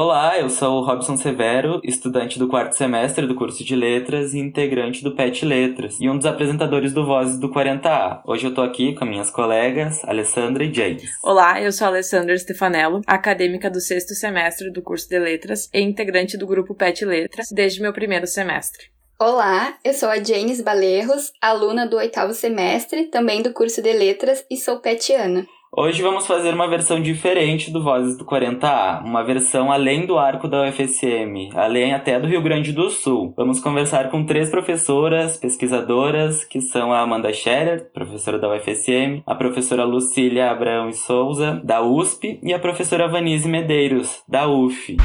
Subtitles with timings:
[0.00, 4.38] Olá, eu sou o Robson Severo, estudante do quarto semestre do curso de Letras e
[4.38, 8.22] integrante do PET Letras, e um dos apresentadores do Vozes do 40A.
[8.24, 11.10] Hoje eu tô aqui com minhas colegas, Alessandra e James.
[11.20, 15.80] Olá, eu sou a Alessandra Stefanello, acadêmica do sexto semestre do curso de Letras e
[15.80, 18.84] integrante do grupo PET Letras desde meu primeiro semestre.
[19.18, 24.44] Olá, eu sou a Janes Balerros, aluna do oitavo semestre, também do curso de Letras,
[24.48, 25.44] e sou petiana.
[25.80, 30.48] Hoje vamos fazer uma versão diferente do Vozes do 40A, uma versão além do arco
[30.48, 33.32] da UFSM, além até do Rio Grande do Sul.
[33.36, 39.36] Vamos conversar com três professoras, pesquisadoras, que são a Amanda Scherer, professora da UFSM, a
[39.36, 44.96] professora Lucília Abraão e Souza, da USP, e a professora Vanise Medeiros, da UF.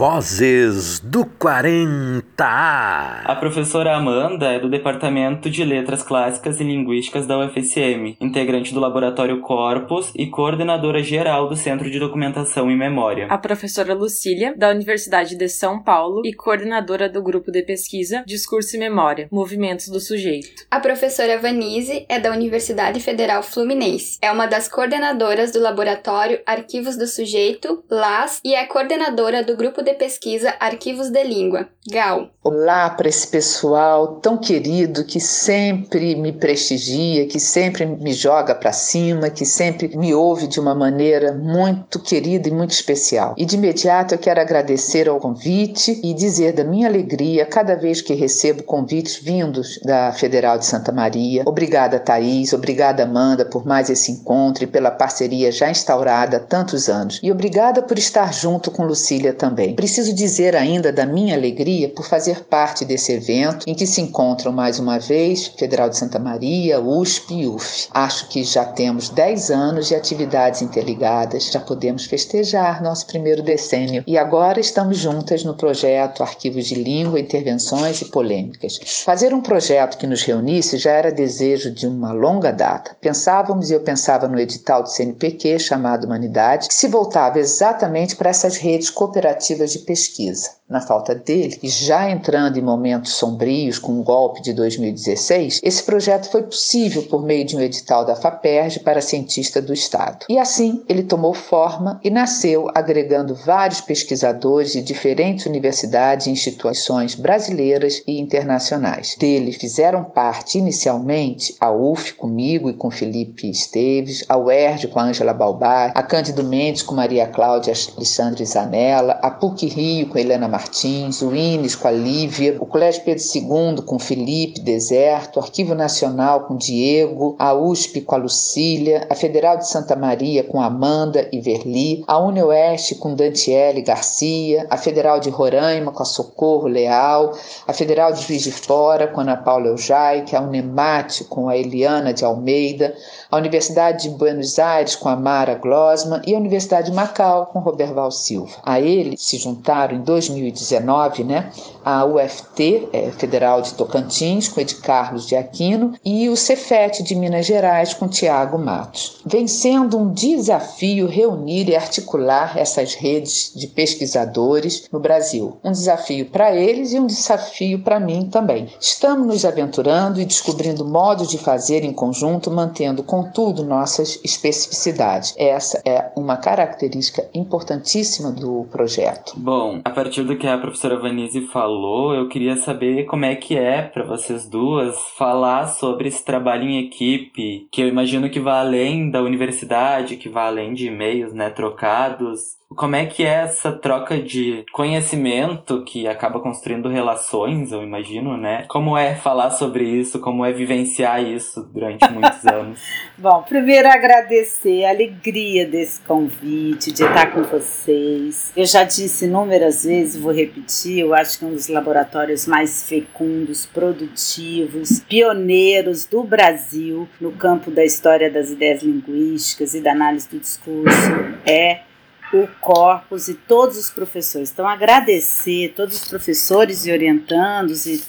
[0.00, 3.20] Vozes do 40A.
[3.26, 8.80] A professora Amanda é do Departamento de Letras Clássicas e Linguísticas da UFSM, integrante do
[8.80, 13.26] Laboratório Corpus e coordenadora geral do Centro de Documentação e Memória.
[13.28, 18.76] A professora Lucília, da Universidade de São Paulo e coordenadora do grupo de pesquisa Discurso
[18.76, 20.64] e Memória, Movimentos do Sujeito.
[20.70, 24.16] A professora Vanise é da Universidade Federal Fluminense.
[24.22, 29.82] É uma das coordenadoras do Laboratório Arquivos do Sujeito, LAS, e é coordenadora do grupo
[29.82, 32.30] de pesquisa Arquivos de Língua, GAL.
[32.42, 38.72] Olá para esse pessoal tão querido que sempre me prestigia, que sempre me joga para
[38.72, 43.34] cima, que sempre me ouve de uma maneira muito querida e muito especial.
[43.36, 48.00] E de imediato eu quero agradecer ao convite e dizer da minha alegria cada vez
[48.00, 51.42] que recebo convites vindos da Federal de Santa Maria.
[51.46, 56.88] Obrigada, Thaís, obrigada, Amanda, por mais esse encontro e pela parceria já instaurada há tantos
[56.88, 57.20] anos.
[57.22, 59.69] E obrigada por estar junto com Lucília também.
[59.74, 64.52] Preciso dizer ainda da minha alegria por fazer parte desse evento em que se encontram
[64.52, 67.88] mais uma vez Federal de Santa Maria, USP e UF.
[67.92, 74.02] Acho que já temos 10 anos de atividades interligadas, já podemos festejar nosso primeiro decênio
[74.06, 78.80] e agora estamos juntas no projeto Arquivos de Língua, Intervenções e Polêmicas.
[79.04, 82.96] Fazer um projeto que nos reunisse já era desejo de uma longa data.
[83.00, 88.30] Pensávamos e eu pensava no edital do CNPq chamado Humanidade, que se voltava exatamente para
[88.30, 90.59] essas redes cooperativas de pesquisa.
[90.70, 95.82] Na falta dele, e já entrando em momentos sombrios com o golpe de 2016, esse
[95.82, 100.26] projeto foi possível por meio de um edital da FAPERJ para cientista do Estado.
[100.28, 107.16] E assim ele tomou forma e nasceu agregando vários pesquisadores de diferentes universidades e instituições
[107.16, 109.16] brasileiras e internacionais.
[109.18, 115.04] Dele fizeram parte inicialmente a UF comigo e com Felipe Esteves, a UERJ com a
[115.04, 120.59] Ângela Balbar, a Cândido Mendes com Maria Cláudia Alexandre Zanella, a PUC Rio com Helena
[120.60, 125.74] Martins, o INES com a Lívia, o Colégio Pedro II com Felipe Deserto, o Arquivo
[125.74, 131.26] Nacional com Diego, a USP com a Lucília, a Federal de Santa Maria com Amanda
[131.32, 137.32] e Verli, a UniOeste com Dantiele Garcia, a Federal de Roraima com a Socorro Leal,
[137.66, 142.12] a Federal de Juiz de Fora com Ana Paula Eujaic, a Unemate com a Eliana
[142.12, 142.94] de Almeida,
[143.30, 147.60] a Universidade de Buenos Aires com a Mara Glosman e a Universidade de Macau com
[147.60, 148.56] Roberval Silva.
[148.64, 151.50] A ele se juntaram em 2019 né,
[151.84, 157.14] a UFT, é, Federal de Tocantins, com Ed Carlos de Aquino, e o Cefet de
[157.14, 159.20] Minas Gerais, com Tiago Matos.
[159.24, 165.58] Vem sendo um desafio reunir e articular essas redes de pesquisadores no Brasil.
[165.62, 168.68] Um desafio para eles e um desafio para mim também.
[168.80, 175.34] Estamos nos aventurando e descobrindo modos de fazer em conjunto, mantendo, contudo, nossas especificidades.
[175.36, 179.34] Essa é uma característica importantíssima do projeto.
[179.36, 183.56] Bom, a partir do que a professora Vanise falou, eu queria saber como é que
[183.56, 188.60] é para vocês duas falar sobre esse trabalho em equipe, que eu imagino que vai
[188.60, 192.59] além da universidade, que vai além de e-mails, né, trocados.
[192.76, 198.64] Como é que é essa troca de conhecimento que acaba construindo relações, eu imagino, né?
[198.68, 202.80] Como é falar sobre isso, como é vivenciar isso durante muitos anos?
[203.18, 208.52] Bom, primeiro agradecer a alegria desse convite, de estar com vocês.
[208.56, 212.88] Eu já disse inúmeras vezes, vou repetir, eu acho que é um dos laboratórios mais
[212.88, 220.28] fecundos, produtivos, pioneiros do Brasil no campo da história das ideias linguísticas e da análise
[220.28, 221.10] do discurso
[221.44, 221.89] é
[222.32, 224.50] o corpus e todos os professores.
[224.50, 228.02] Então, agradecer todos os professores e orientandos e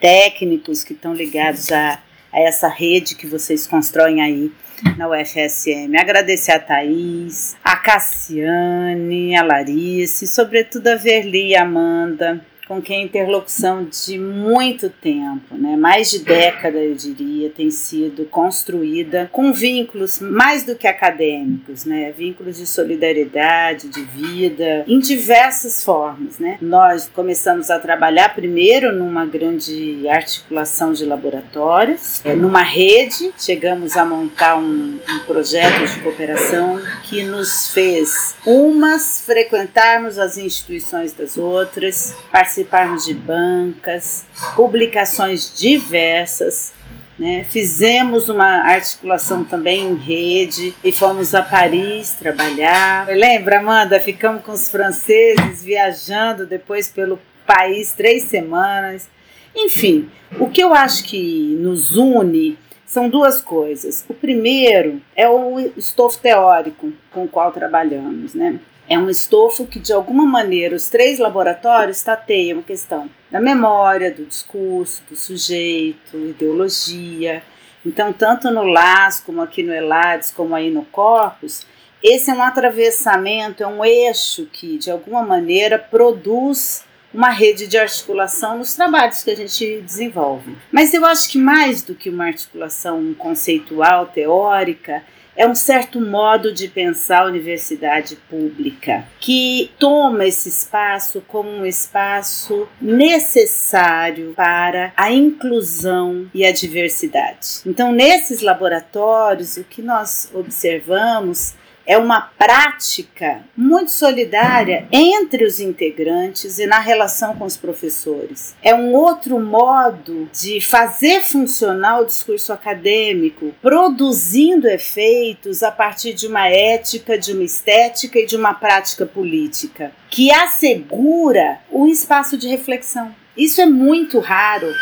[0.00, 1.98] técnicos que estão ligados a,
[2.32, 4.52] a essa rede que vocês constroem aí
[4.96, 5.96] na UFSM.
[5.98, 13.02] Agradecer a Thaís, a Cassiane, a Larice, sobretudo a Verli e a Amanda, com quem
[13.02, 19.52] a interlocução de muito tempo, né, mais de década eu diria, tem sido construída com
[19.52, 26.38] vínculos mais do que acadêmicos, né, vínculos de solidariedade, de vida, em diversas formas.
[26.38, 26.56] Né.
[26.62, 34.04] Nós começamos a trabalhar primeiro numa grande articulação de laboratórios, é, numa rede, chegamos a
[34.06, 42.16] montar um, um projeto de cooperação que nos fez umas frequentarmos as instituições das outras,
[42.64, 44.24] participarmos de bancas,
[44.54, 46.72] publicações diversas.
[47.18, 47.44] Né?
[47.44, 53.06] Fizemos uma articulação também em rede e fomos a Paris trabalhar.
[53.08, 54.00] Lembra, Amanda?
[54.00, 59.08] Ficamos com os franceses viajando depois pelo país três semanas.
[59.54, 60.08] Enfim,
[60.38, 64.04] o que eu acho que nos une são duas coisas.
[64.06, 68.58] O primeiro é o estofo teórico com o qual trabalhamos, né?
[68.92, 74.12] É um estofo que, de alguma maneira, os três laboratórios tateiam a questão da memória,
[74.12, 77.42] do discurso, do sujeito, ideologia.
[77.86, 81.66] Então, tanto no LAS, como aqui no ELADES, como aí no Corpus,
[82.02, 86.84] esse é um atravessamento, é um eixo que, de alguma maneira, produz
[87.14, 90.54] uma rede de articulação nos trabalhos que a gente desenvolve.
[90.70, 95.02] Mas eu acho que mais do que uma articulação conceitual, teórica,
[95.36, 101.66] é um certo modo de pensar a universidade pública, que toma esse espaço como um
[101.66, 107.60] espaço necessário para a inclusão e a diversidade.
[107.66, 111.54] Então, nesses laboratórios, o que nós observamos
[111.86, 118.54] é uma prática muito solidária entre os integrantes e na relação com os professores.
[118.62, 126.26] É um outro modo de fazer funcionar o discurso acadêmico, produzindo efeitos a partir de
[126.26, 132.48] uma ética, de uma estética e de uma prática política, que assegura o espaço de
[132.48, 133.14] reflexão.
[133.36, 134.72] Isso é muito raro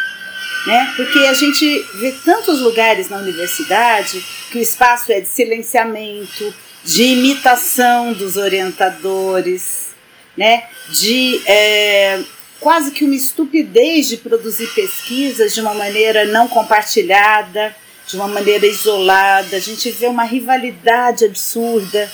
[0.66, 0.92] né?
[0.96, 6.54] Porque a gente vê tantos lugares na universidade que o espaço é de silenciamento,
[6.84, 9.88] de imitação dos orientadores,
[10.36, 10.64] né?
[10.88, 12.20] de é,
[12.58, 17.74] quase que uma estupidez de produzir pesquisas de uma maneira não compartilhada,
[18.06, 19.56] de uma maneira isolada.
[19.56, 22.10] A gente vê uma rivalidade absurda.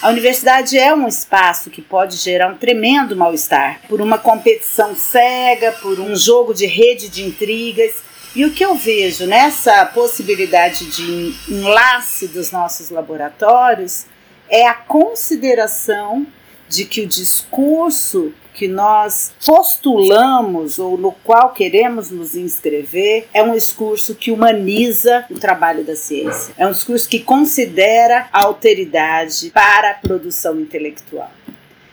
[0.00, 5.72] A universidade é um espaço que pode gerar um tremendo mal-estar por uma competição cega,
[5.72, 7.92] por um jogo de rede de intrigas.
[8.34, 14.06] E o que eu vejo nessa possibilidade de enlace dos nossos laboratórios
[14.50, 16.26] é a consideração
[16.68, 23.54] de que o discurso que nós postulamos ou no qual queremos nos inscrever é um
[23.54, 26.52] discurso que humaniza o trabalho da ciência.
[26.58, 31.30] É um discurso que considera a alteridade para a produção intelectual.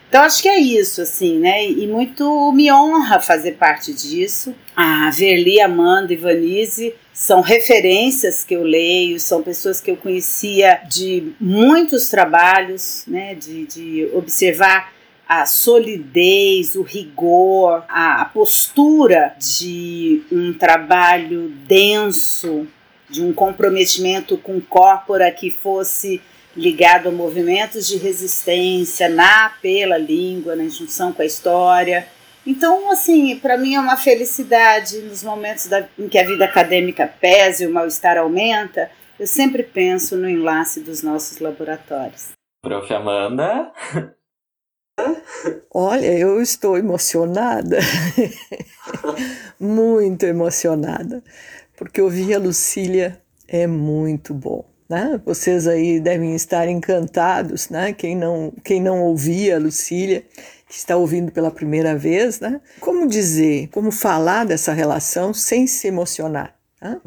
[0.09, 1.65] Então acho que é isso, assim, né?
[1.69, 4.55] E muito me honra fazer parte disso.
[4.75, 10.81] A Verli, Amanda e Vanise são referências que eu leio, são pessoas que eu conhecia
[10.87, 13.33] de muitos trabalhos, né?
[13.33, 14.93] De, de observar
[15.27, 22.67] a solidez, o rigor, a, a postura de um trabalho denso,
[23.09, 26.21] de um comprometimento com corpora que fosse
[26.55, 32.07] ligado a movimentos de resistência na pela língua, na junção com a história.
[32.47, 37.05] Então, assim, para mim é uma felicidade nos momentos da, em que a vida acadêmica
[37.05, 38.89] pesa e o mal-estar aumenta,
[39.19, 42.29] eu sempre penso no enlace dos nossos laboratórios.
[42.63, 42.93] Prof.
[42.93, 43.73] Amanda?
[45.73, 47.79] Olha, eu estou emocionada,
[49.59, 51.21] muito emocionada,
[51.75, 54.65] porque ouvir a Lucília é muito bom.
[54.89, 55.19] Né?
[55.25, 57.91] Vocês aí devem estar encantados, né?
[57.91, 60.23] Quem não, quem não ouvia a Lucília,
[60.69, 62.61] que está ouvindo pela primeira vez, né?
[62.79, 66.56] Como dizer, como falar dessa relação sem se emocionar?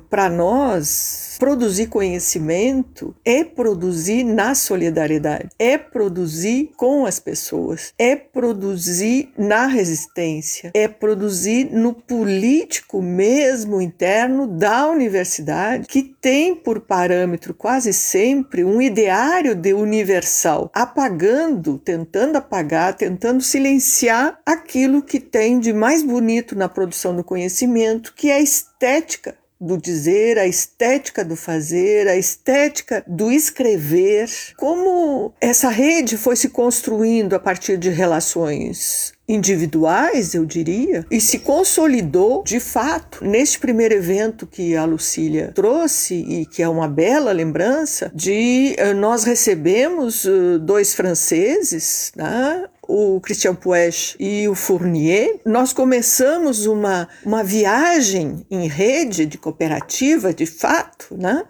[0.08, 9.32] Para nós, produzir conhecimento é produzir na solidariedade, é produzir com as pessoas, é produzir
[9.38, 17.92] na resistência, é produzir no político mesmo interno da universidade, que tem por parâmetro quase
[17.92, 26.02] sempre um ideário de universal, apagando, tentando apagar, tentando silenciar aquilo que tem de mais
[26.02, 32.09] bonito na produção do conhecimento, que é a estética do dizer, a estética do fazer,
[32.09, 40.35] a estética do escrever, como essa rede foi se construindo a partir de relações individuais,
[40.35, 46.47] eu diria, e se consolidou de fato neste primeiro evento que a Lucília trouxe e
[46.47, 52.64] que é uma bela lembrança de uh, nós recebemos uh, dois franceses, né?
[52.90, 60.35] O Christian Puech e o Fournier, nós começamos uma, uma viagem em rede de cooperativa,
[60.35, 61.44] de fato, né?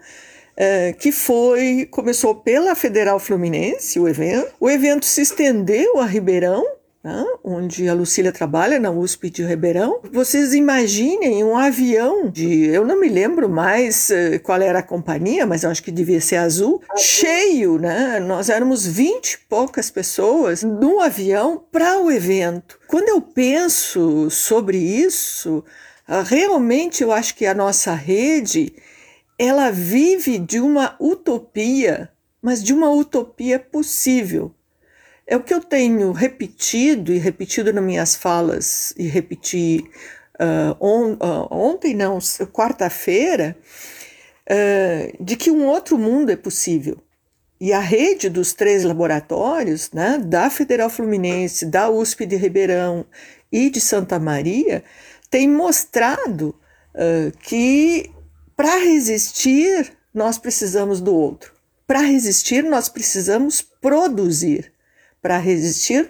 [0.55, 4.53] É, que foi começou pela Federal Fluminense o evento.
[4.59, 6.63] O evento se estendeu a Ribeirão
[7.03, 10.01] né, onde a Lucília trabalha, na USP de Ribeirão.
[10.11, 15.45] Vocês imaginem um avião de, eu não me lembro mais uh, qual era a companhia,
[15.45, 18.19] mas acho que devia ser azul, cheio, né?
[18.19, 22.79] Nós éramos 20 e poucas pessoas no avião para o evento.
[22.87, 25.63] Quando eu penso sobre isso,
[26.07, 28.73] uh, realmente eu acho que a nossa rede
[29.39, 34.53] ela vive de uma utopia, mas de uma utopia possível
[35.27, 39.83] é o que eu tenho repetido e repetido nas minhas falas e repeti
[40.41, 42.17] uh, on, uh, ontem, não,
[42.51, 43.55] quarta-feira,
[44.49, 46.97] uh, de que um outro mundo é possível.
[47.59, 53.05] E a rede dos três laboratórios, né, da Federal Fluminense, da USP de Ribeirão
[53.51, 54.83] e de Santa Maria,
[55.29, 56.55] tem mostrado
[57.43, 58.11] que
[58.53, 61.53] para resistir nós precisamos do outro.
[61.87, 64.70] Para resistir nós precisamos produzir
[65.21, 66.09] para resistir,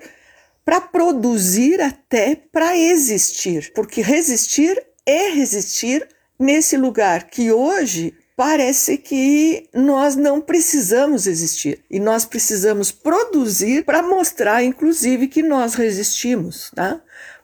[0.63, 6.07] para produzir até para existir, porque resistir é resistir
[6.39, 14.01] nesse lugar que hoje parece que nós não precisamos existir e nós precisamos produzir para
[14.01, 16.99] mostrar, inclusive, que nós resistimos, tá?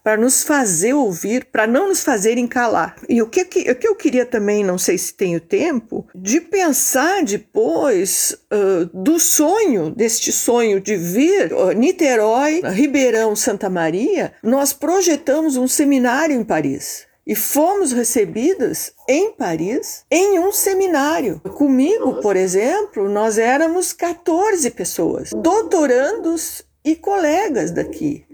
[0.07, 2.95] Para nos fazer ouvir, para não nos fazerem calar.
[3.09, 7.25] E o que, o que eu queria também, não sei se tenho tempo, de pensar
[7.25, 15.57] depois uh, do sonho, deste sonho de vir uh, Niterói, Ribeirão, Santa Maria, nós projetamos
[15.57, 21.41] um seminário em Paris e fomos recebidas em Paris em um seminário.
[21.53, 28.25] Comigo, por exemplo, nós éramos 14 pessoas, doutorandos e colegas daqui.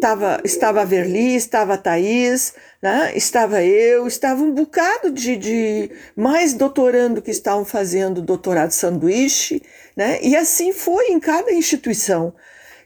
[0.00, 3.12] Tava, estava a Verli, estava a Thaís, né?
[3.14, 9.62] estava eu, estava um bocado de, de mais doutorando que estavam fazendo doutorado sanduíche,
[9.94, 10.18] né?
[10.22, 12.34] e assim foi em cada instituição.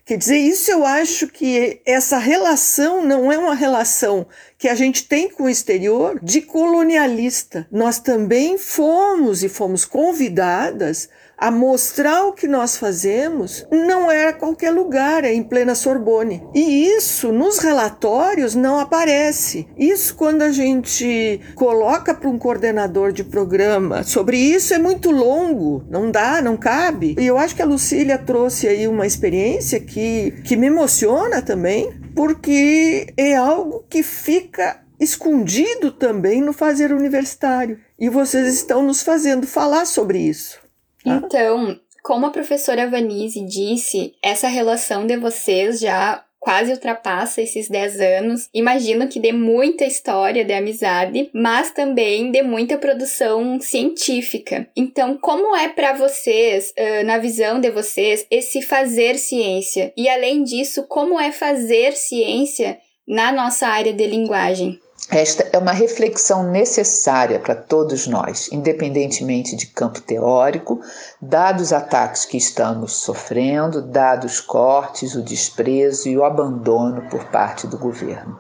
[0.07, 4.27] Quer dizer, isso eu acho que essa relação não é uma relação
[4.59, 7.67] que a gente tem com o exterior de colonialista.
[7.73, 11.09] Nós também fomos e fomos convidadas
[11.45, 16.43] a mostrar o que nós fazemos não era qualquer lugar, é em plena Sorbonne.
[16.55, 19.69] E isso nos relatórios não aparece.
[19.77, 25.85] Isso quando a gente coloca para um coordenador de programa sobre isso é muito longo,
[25.91, 27.15] não dá, não cabe.
[27.19, 31.93] E eu acho que a Lucília trouxe aí uma experiência que, que me emociona também,
[32.17, 37.79] porque é algo que fica escondido também no fazer universitário.
[37.99, 40.64] E vocês estão nos fazendo falar sobre isso.
[41.05, 48.01] Então, como a professora Vanise disse, essa relação de vocês já quase ultrapassa esses 10
[48.01, 48.51] anos.
[48.53, 54.69] Imagino que dê muita história de amizade, mas também de muita produção científica.
[54.77, 56.75] Então, como é para vocês,
[57.07, 59.91] na visão de vocês, esse fazer ciência?
[59.97, 64.79] E além disso, como é fazer ciência na nossa área de linguagem?
[65.11, 70.81] Esta é uma reflexão necessária para todos nós, independentemente de campo teórico,
[71.21, 77.25] dados os ataques que estamos sofrendo, dados os cortes, o desprezo e o abandono por
[77.27, 78.39] parte do governo.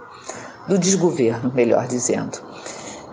[0.66, 2.38] Do desgoverno, melhor dizendo.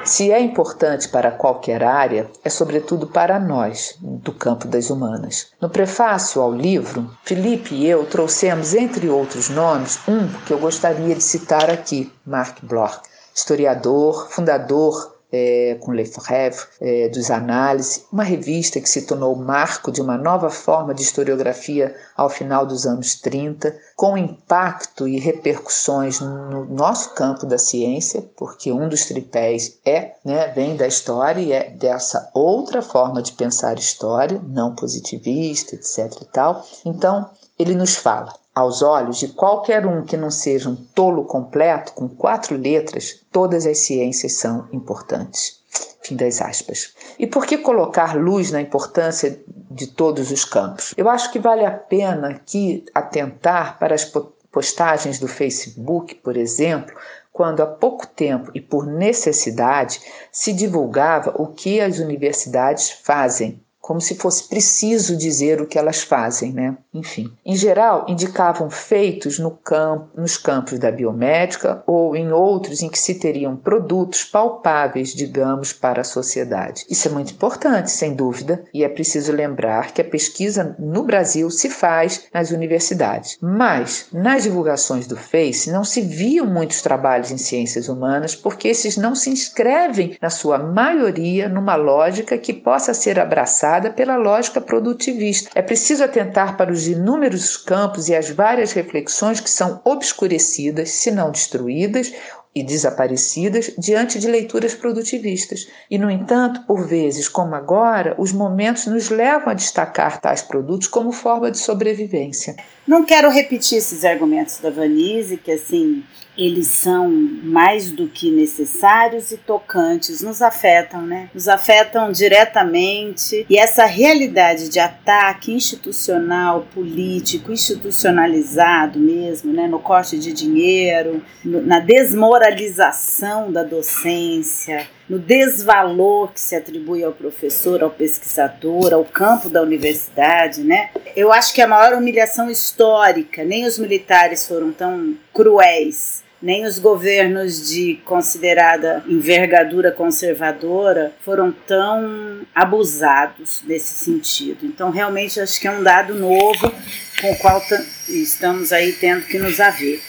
[0.05, 5.47] Se é importante para qualquer área, é sobretudo para nós, do campo das humanas.
[5.61, 11.13] No prefácio ao livro, Felipe e eu trouxemos, entre outros nomes, um que eu gostaria
[11.13, 18.81] de citar aqui, Mark Bloch historiador, fundador é, com Lefebvre, é, dos Análises, uma revista
[18.81, 23.73] que se tornou marco de uma nova forma de historiografia ao final dos anos 30,
[23.95, 30.49] com impacto e repercussões no nosso campo da ciência, porque um dos tripés é, né,
[30.49, 36.21] vem da história e é dessa outra forma de pensar história, não positivista, etc.
[36.21, 36.65] e tal.
[36.85, 41.93] Então, ele nos fala aos olhos de qualquer um que não seja um tolo completo,
[41.93, 45.61] com quatro letras, todas as ciências são importantes.
[46.01, 46.93] Fim das aspas.
[47.17, 50.93] E por que colocar luz na importância de todos os campos?
[50.97, 54.11] Eu acho que vale a pena aqui atentar para as
[54.51, 56.93] postagens do Facebook, por exemplo,
[57.31, 63.99] quando há pouco tempo e por necessidade se divulgava o que as universidades fazem como
[63.99, 66.77] se fosse preciso dizer o que elas fazem, né?
[66.93, 72.89] Enfim, em geral, indicavam feitos no campo, nos campos da biomédica ou em outros em
[72.89, 76.85] que se teriam produtos palpáveis, digamos, para a sociedade.
[76.89, 81.49] Isso é muito importante, sem dúvida, e é preciso lembrar que a pesquisa no Brasil
[81.49, 83.37] se faz nas universidades.
[83.41, 88.95] Mas nas divulgações do Face não se viam muitos trabalhos em ciências humanas porque esses
[88.95, 95.49] não se inscrevem, na sua maioria, numa lógica que possa ser abraçada pela lógica produtivista.
[95.55, 101.11] É preciso atentar para os inúmeros campos e as várias reflexões que são obscurecidas, se
[101.11, 102.11] não destruídas,
[102.53, 105.67] e desaparecidas diante de leituras produtivistas.
[105.89, 110.87] E, no entanto, por vezes, como agora, os momentos nos levam a destacar tais produtos
[110.87, 112.55] como forma de sobrevivência.
[112.85, 116.03] Não quero repetir esses argumentos da Vanise, que assim,
[116.37, 121.29] eles são mais do que necessários e tocantes, nos afetam, né?
[121.33, 123.45] Nos afetam diretamente.
[123.49, 129.67] E essa realidade de ataque institucional, político, institucionalizado mesmo, né?
[129.67, 137.83] No corte de dinheiro, na desmoralização da docência, no desvalor que se atribui ao professor,
[137.83, 140.89] ao pesquisador, ao campo da universidade, né?
[141.15, 146.79] Eu acho que a maior humilhação histórica, nem os militares foram tão cruéis, nem os
[146.79, 154.65] governos de considerada envergadura conservadora foram tão abusados nesse sentido.
[154.65, 156.73] Então, realmente, acho que é um dado novo
[157.21, 157.63] com o qual
[158.07, 160.01] estamos aí tendo que nos haver.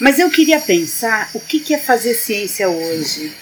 [0.00, 3.32] Mas eu queria pensar o que é fazer ciência hoje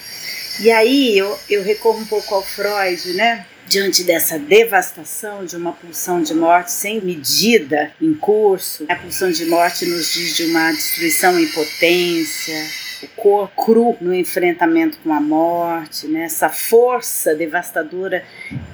[0.61, 3.47] e aí eu, eu recorro um pouco ao Freud, né?
[3.69, 9.45] Diante dessa devastação de uma pulsão de morte sem medida em curso, a pulsão de
[9.45, 12.55] morte nos diz de uma destruição em potência,
[13.03, 16.23] o corpo cru no enfrentamento com a morte, né?
[16.23, 18.25] essa força devastadora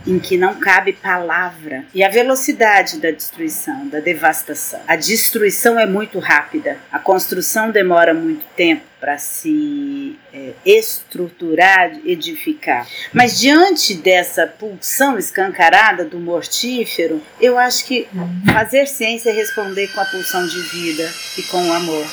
[0.06, 1.84] em que não cabe palavra.
[1.92, 4.80] E a velocidade da destruição, da devastação.
[4.86, 12.88] A destruição é muito rápida, a construção demora muito tempo para se é, estruturar, edificar.
[13.12, 18.08] Mas diante dessa pulsão escancarada do mortífero, eu acho que
[18.50, 22.06] fazer ciência é responder com a pulsão de vida e com o amor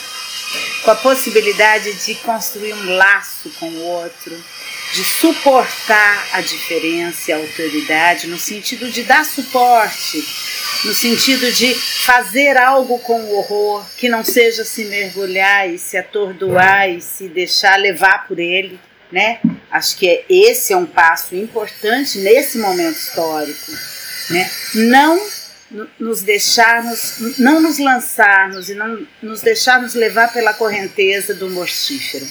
[0.83, 4.35] com a possibilidade de construir um laço com o outro,
[4.93, 10.21] de suportar a diferença e a autoridade, no sentido de dar suporte,
[10.85, 15.97] no sentido de fazer algo com o horror, que não seja se mergulhar e se
[15.97, 18.79] atordoar e se deixar levar por ele,
[19.11, 19.39] né?
[19.69, 23.71] Acho que esse é um passo importante nesse momento histórico,
[24.29, 24.49] né?
[24.73, 25.21] Não
[25.99, 32.25] nos deixarmos, não nos lançarmos e não nos deixarmos levar pela correnteza do mortífero.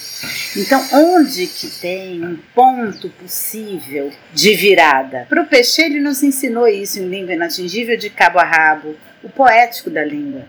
[0.57, 5.27] Então, onde que tem um ponto possível de virada?
[5.29, 9.31] Para o Peixe, ele nos ensinou isso em Língua Inatingível de Cabo a Rabo, o
[9.31, 10.45] poético da língua.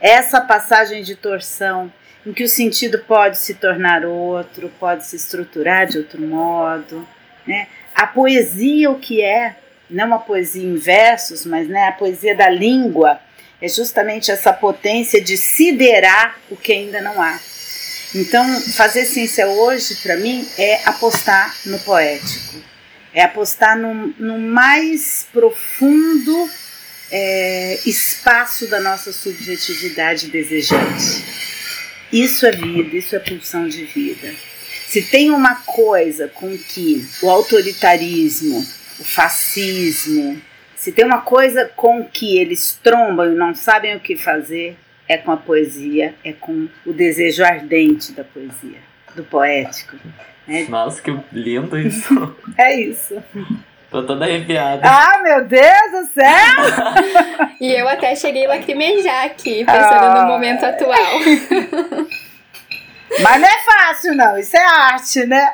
[0.00, 1.90] Essa passagem de torção
[2.26, 7.06] em que o sentido pode se tornar outro, pode se estruturar de outro modo.
[7.46, 7.68] Né?
[7.94, 9.56] A poesia, o que é?
[9.88, 13.20] Não uma poesia em versos, mas né, a poesia da língua,
[13.60, 17.38] é justamente essa potência de siderar o que ainda não há.
[18.14, 22.56] Então, fazer ciência hoje, para mim, é apostar no poético,
[23.12, 26.50] é apostar no, no mais profundo
[27.10, 31.24] é, espaço da nossa subjetividade desejante.
[32.12, 34.32] Isso é vida, isso é pulsão de vida.
[34.86, 38.64] Se tem uma coisa com que o autoritarismo
[38.98, 40.40] o fascismo.
[40.74, 44.76] Se tem uma coisa com que eles trombam e não sabem o que fazer,
[45.08, 48.78] é com a poesia, é com o desejo ardente da poesia,
[49.14, 49.96] do poético.
[50.46, 50.66] Né?
[50.68, 52.36] Nossa, que lindo isso.
[52.56, 53.22] é isso.
[53.90, 54.82] Tô toda arrepiada.
[54.84, 57.48] Ah, meu Deus do céu!
[57.60, 60.22] e eu até cheguei a lacrimejar aqui, pensando ah.
[60.22, 60.96] no momento atual.
[63.22, 64.36] Mas não é fácil, não.
[64.36, 65.50] Isso é arte, né?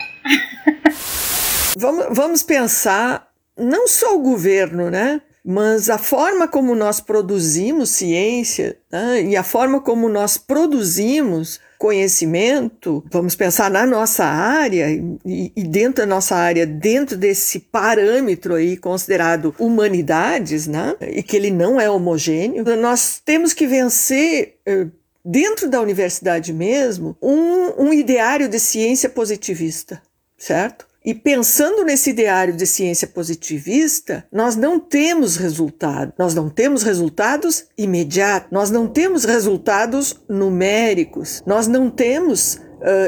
[1.76, 3.28] Vamos, vamos pensar
[3.58, 5.20] não só o governo, né?
[5.44, 9.22] Mas a forma como nós produzimos ciência né?
[9.22, 16.04] e a forma como nós produzimos conhecimento, vamos pensar na nossa área e, e, dentro
[16.04, 20.94] da nossa área, dentro desse parâmetro aí considerado humanidades, né?
[21.00, 24.86] E que ele não é homogêneo, nós temos que vencer eh,
[25.24, 30.00] dentro da universidade mesmo um, um ideário de ciência positivista,
[30.38, 30.86] certo?
[31.04, 37.64] E pensando nesse ideário de ciência positivista, nós não temos resultado, nós não temos resultados
[37.76, 42.60] imediatos, nós não temos resultados numéricos, nós não temos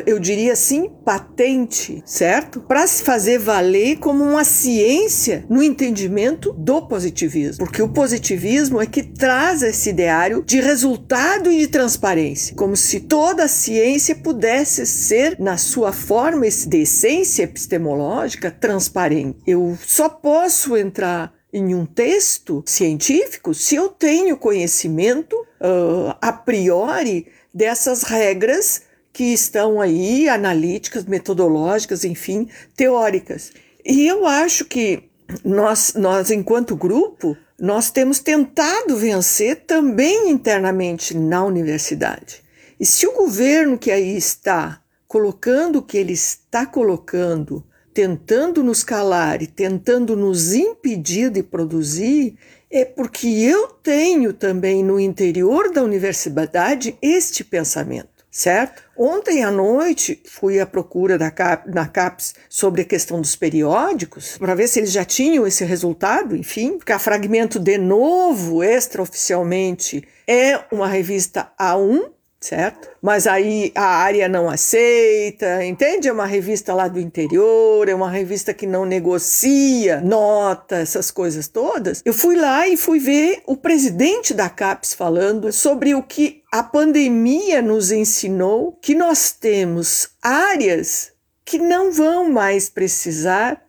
[0.07, 2.61] eu diria assim, patente, certo?
[2.61, 7.65] Para se fazer valer como uma ciência no entendimento do positivismo.
[7.65, 13.01] Porque o positivismo é que traz esse ideário de resultado e de transparência, como se
[13.01, 19.39] toda a ciência pudesse ser, na sua forma de essência epistemológica, transparente.
[19.47, 27.29] Eu só posso entrar em um texto científico se eu tenho conhecimento uh, a priori
[27.55, 28.83] dessas regras
[29.15, 33.53] que estão aí, analíticas, metodológicas, enfim, teóricas.
[33.87, 35.05] E eu acho que
[35.45, 42.43] nós, nós enquanto grupo, nós temos tentado vencer também internamente na universidade.
[42.79, 48.83] E se o governo que aí está colocando o que ele está colocando, tentando nos
[48.83, 52.37] calar e tentando nos impedir de produzir,
[52.69, 58.83] é porque eu tenho também no interior da universidade este pensamento certo?
[58.97, 64.37] Ontem à noite fui à procura da Cap, na CAPES sobre a questão dos periódicos,
[64.39, 70.03] para ver se eles já tinham esse resultado, enfim, porque a Fragmento, de novo, extraoficialmente,
[70.27, 72.11] é uma revista A1,
[72.45, 72.91] certo?
[73.01, 76.09] Mas aí a área não aceita, entende?
[76.09, 81.49] É uma revista lá do interior, é uma revista que não negocia nota, essas coisas
[81.49, 82.03] todas.
[82.05, 86.63] Eu fui lá e fui ver o presidente da CAPES falando sobre o que a
[86.63, 91.13] pandemia nos ensinou, que nós temos áreas
[91.47, 93.63] que não vão mais precisar.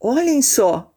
[0.00, 0.94] Olhem só,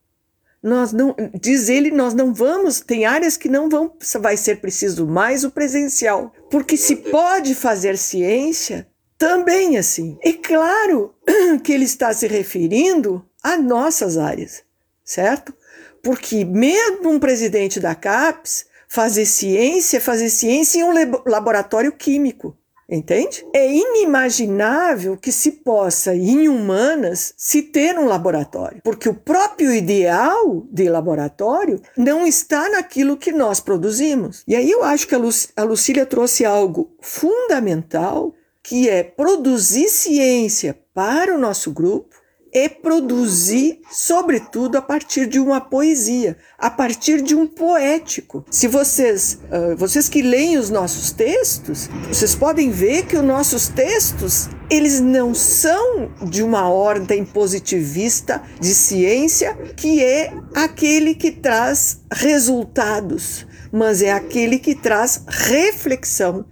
[0.62, 5.08] nós não, diz ele, nós não vamos, tem áreas que não vão, vai ser preciso
[5.08, 10.18] mais o presencial, porque se pode fazer ciência também assim.
[10.24, 11.14] É claro
[11.64, 14.64] que ele está se referindo a nossas áreas,
[15.04, 15.54] certo?
[16.02, 20.94] Porque mesmo um presidente da CAPES fazer ciência, fazer ciência em um
[21.26, 22.58] laboratório químico.
[22.90, 23.46] Entende?
[23.54, 30.66] É inimaginável que se possa, em humanas, se ter um laboratório, porque o próprio ideal
[30.72, 34.44] de laboratório não está naquilo que nós produzimos.
[34.48, 35.20] E aí eu acho que a,
[35.56, 42.09] a Lucília trouxe algo fundamental, que é produzir ciência para o nosso grupo,
[42.54, 48.46] é produzir, sobretudo, a partir de uma poesia, a partir de um poético.
[48.50, 53.68] Se vocês, uh, vocês que leem os nossos textos, vocês podem ver que os nossos
[53.68, 62.02] textos eles não são de uma ordem positivista de ciência, que é aquele que traz
[62.12, 66.46] resultados, mas é aquele que traz reflexão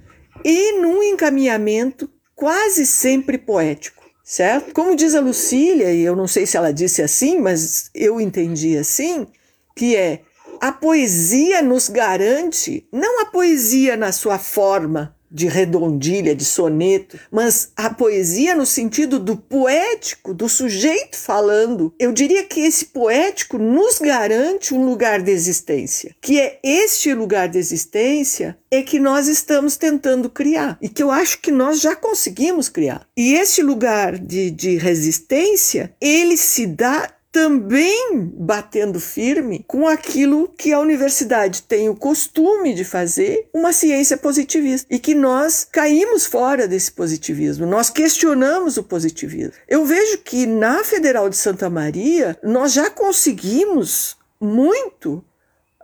[0.43, 3.96] e num encaminhamento quase sempre poético
[4.27, 4.73] certo?
[4.73, 8.77] Como diz a Lucília, e eu não sei se ela disse assim, mas eu entendi
[8.77, 9.25] assim,
[9.73, 10.21] que é
[10.59, 17.71] a poesia nos garante, não a poesia na sua forma de redondilha, de soneto, mas
[17.75, 21.93] a poesia no sentido do poético, do sujeito falando.
[21.99, 27.49] Eu diria que esse poético nos garante um lugar de existência, que é este lugar
[27.49, 31.95] de existência é que nós estamos tentando criar e que eu acho que nós já
[31.95, 33.07] conseguimos criar.
[33.15, 40.73] E esse lugar de, de resistência, ele se dá também batendo firme com aquilo que
[40.73, 46.67] a universidade tem o costume de fazer, uma ciência positivista, e que nós caímos fora
[46.67, 49.53] desse positivismo, nós questionamos o positivismo.
[49.69, 55.23] Eu vejo que na Federal de Santa Maria nós já conseguimos muito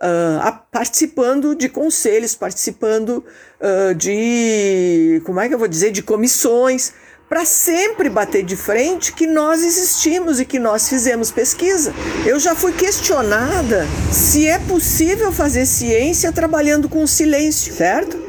[0.02, 3.24] Uh, participando de conselhos, participando
[3.62, 6.92] uh, de, como é que eu vou dizer, de comissões,
[7.34, 11.92] para sempre bater de frente que nós existimos e que nós fizemos pesquisa.
[12.28, 18.22] Eu já fui questionada se é possível fazer ciência trabalhando com silêncio, certo?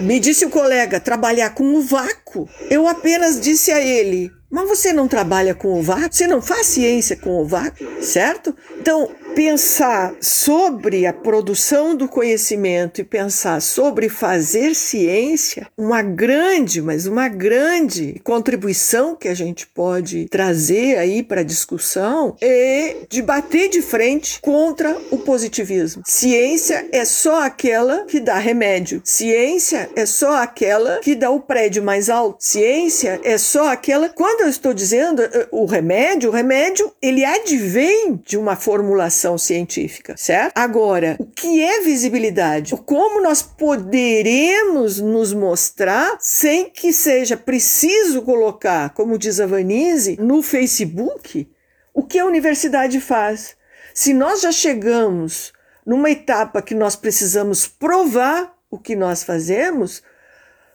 [0.00, 2.48] Me disse o colega, trabalhar com o vácuo.
[2.70, 6.08] Eu apenas disse a ele, mas você não trabalha com o vácuo?
[6.10, 8.56] Você não faz ciência com o vácuo, certo?
[8.80, 17.06] Então, pensar sobre a produção do conhecimento e pensar sobre fazer ciência, uma grande, mas
[17.06, 23.68] uma grande contribuição que a gente pode trazer aí para a discussão é de bater
[23.68, 26.02] de frente contra o positivismo.
[26.06, 29.02] Ciência é só aquela que dá remédio.
[29.04, 32.38] Ciência é só aquela que dá o prédio mais alto.
[32.40, 34.08] Ciência é só aquela.
[34.08, 40.14] Quando eu estou dizendo eh, o remédio, o remédio ele advém de uma formulação científica,
[40.16, 40.52] certo?
[40.56, 42.74] Agora, o que é visibilidade?
[42.86, 50.42] Como nós poderemos nos mostrar sem que seja preciso colocar, como diz a Vanise, no
[50.42, 51.50] Facebook,
[51.92, 53.56] o que a universidade faz?
[53.92, 55.52] Se nós já chegamos
[55.84, 60.02] numa etapa que nós precisamos provar o que nós fazemos,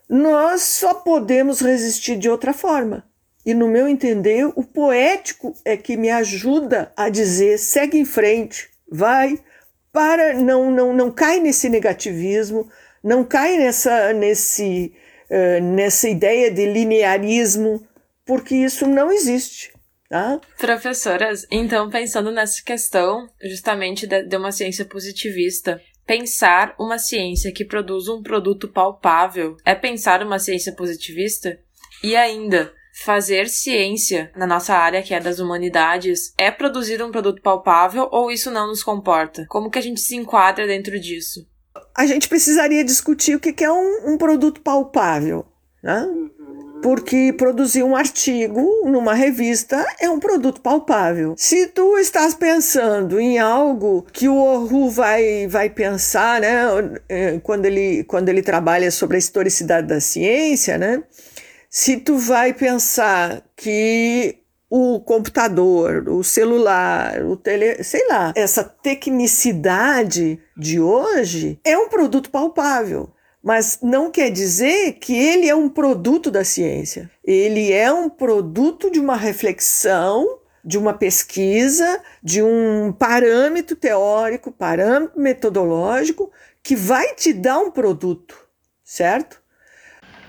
[0.09, 3.09] nós só podemos resistir de outra forma.
[3.45, 8.69] E no meu entender, o poético é que me ajuda a dizer: segue em frente,
[8.89, 9.39] vai,
[9.91, 12.69] para, não, não, não cai nesse negativismo,
[13.03, 14.93] não cai nessa, nesse,
[15.29, 17.85] uh, nessa ideia de linearismo,
[18.25, 19.73] porque isso não existe.
[20.07, 20.41] Tá?
[20.57, 27.63] Professoras, então pensando nessa questão justamente de, de uma ciência positivista, pensar uma ciência que
[27.63, 31.57] produz um produto palpável é pensar uma ciência positivista?
[32.03, 37.41] E ainda, fazer ciência na nossa área, que é das humanidades, é produzir um produto
[37.41, 39.45] palpável ou isso não nos comporta?
[39.49, 41.47] Como que a gente se enquadra dentro disso?
[41.95, 45.45] A gente precisaria discutir o que é um, um produto palpável,
[45.81, 46.07] né?
[46.81, 51.35] Porque produzir um artigo numa revista é um produto palpável.
[51.37, 56.57] Se tu estás pensando em algo que o Oru vai, vai pensar, né,
[57.07, 61.03] eh, quando ele, quando ele trabalha sobre a historicidade da ciência, né,
[61.73, 70.37] se tu vai pensar que o computador, o celular, o tele, sei lá, essa tecnicidade
[70.57, 73.09] de hoje é um produto palpável.
[73.41, 77.09] Mas não quer dizer que ele é um produto da ciência.
[77.23, 85.19] Ele é um produto de uma reflexão, de uma pesquisa, de um parâmetro teórico, parâmetro
[85.19, 86.31] metodológico
[86.61, 88.37] que vai te dar um produto,
[88.83, 89.40] certo?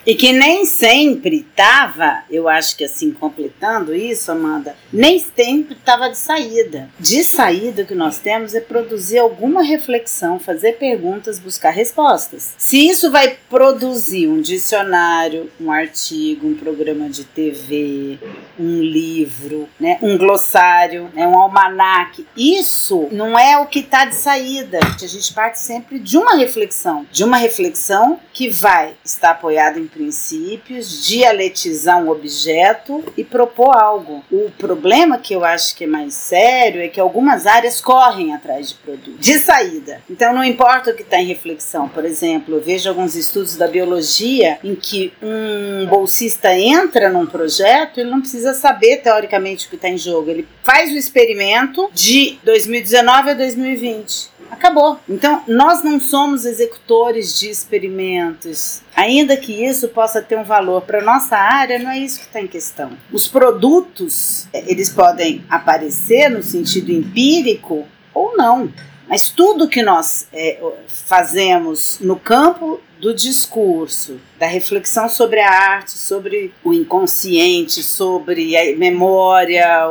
[0.05, 6.09] E que nem sempre estava, eu acho que assim, completando isso, Amanda, nem sempre estava
[6.09, 6.91] de saída.
[6.99, 12.55] De saída, o que nós temos é produzir alguma reflexão, fazer perguntas, buscar respostas.
[12.59, 18.19] Se isso vai produzir um dicionário, um artigo, um programa de TV,
[18.59, 24.17] um livro, né, um glossário, né, um almanaque, isso não é o que está de
[24.17, 24.81] saída.
[24.81, 29.87] A gente parte sempre de uma reflexão, de uma reflexão que vai estar apoiada em
[29.93, 34.25] princípios, dialetizar um objeto e propor algo.
[34.31, 38.71] O problema que eu acho que é mais sério é que algumas áreas correm atrás
[38.71, 40.03] de produto, de saída.
[40.11, 41.89] Então não importa o que está em reflexão.
[41.89, 48.01] Por exemplo, eu vejo alguns estudos da biologia em que um bolsista entra num projeto,
[48.01, 50.31] ele não precisa saber teoricamente o que está em jogo.
[50.31, 55.01] Ele faz o experimento de 2019 a 2020 acabou.
[55.09, 58.83] Então, nós não somos executores de experimentos.
[58.95, 62.41] Ainda que isso possa ter um valor para nossa área, não é isso que está
[62.41, 62.93] em questão.
[63.11, 68.73] Os produtos, eles podem aparecer no sentido empírico ou não.
[69.09, 75.99] Mas tudo que nós é, fazemos no campo do discurso, da reflexão sobre a arte,
[75.99, 79.87] sobre o inconsciente, sobre a memória,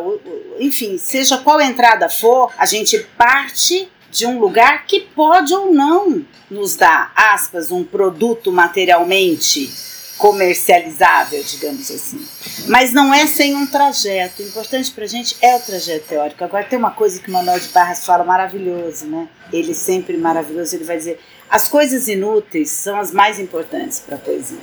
[0.60, 6.24] enfim, seja qual entrada for, a gente parte de um lugar que pode ou não
[6.50, 9.72] nos dar, aspas, um produto materialmente
[10.18, 12.24] comercializável, digamos assim.
[12.68, 14.44] Mas não é sem um trajeto.
[14.44, 16.44] O importante para a gente é o trajeto teórico.
[16.44, 19.28] Agora tem uma coisa que o Manuel de Barras fala maravilhoso, né?
[19.52, 21.20] Ele sempre maravilhoso, ele vai dizer:
[21.50, 24.60] as coisas inúteis são as mais importantes para a poesia.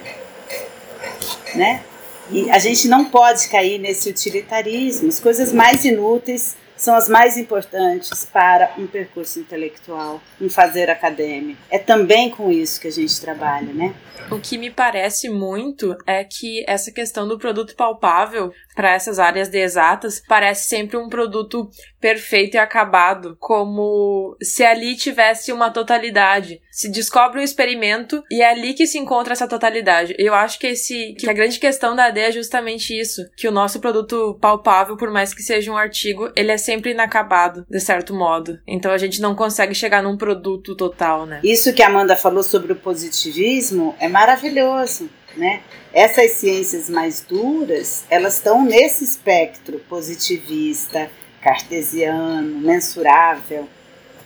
[1.55, 1.83] Né?
[2.31, 5.09] E a gente não pode cair nesse utilitarismo.
[5.09, 11.61] As coisas mais inúteis são as mais importantes para um percurso intelectual, um fazer acadêmico.
[11.71, 13.95] É também com isso que a gente trabalha, né?
[14.31, 19.49] O que me parece muito é que essa questão do produto palpável para essas áreas
[19.49, 21.69] de exatas parece sempre um produto
[22.01, 26.61] perfeito e acabado, como se ali tivesse uma totalidade.
[26.71, 30.15] Se descobre um experimento e é ali que se encontra essa totalidade.
[30.17, 33.53] Eu acho que esse que a grande questão da AD é justamente isso, que o
[33.53, 38.15] nosso produto palpável, por mais que seja um artigo, ele é sempre inacabado, de certo
[38.15, 38.61] modo.
[38.65, 41.41] Então a gente não consegue chegar num produto total, né?
[41.43, 45.63] Isso que a Amanda falou sobre o positivismo é maravilhoso, né?
[45.93, 51.11] Essas ciências mais duras, elas estão nesse espectro positivista,
[51.41, 53.69] cartesiano, mensurável,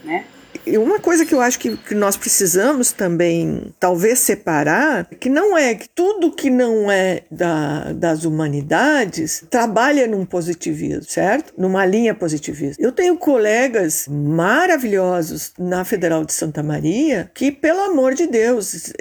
[0.04, 0.24] né?
[0.66, 5.56] E uma coisa que eu acho que, que nós precisamos também, talvez, separar, que não
[5.56, 11.52] é que tudo que não é da, das humanidades trabalha num positivismo, certo?
[11.58, 12.82] Numa linha positivista.
[12.82, 18.92] Eu tenho colegas maravilhosos na Federal de Santa Maria que, pelo amor de Deus,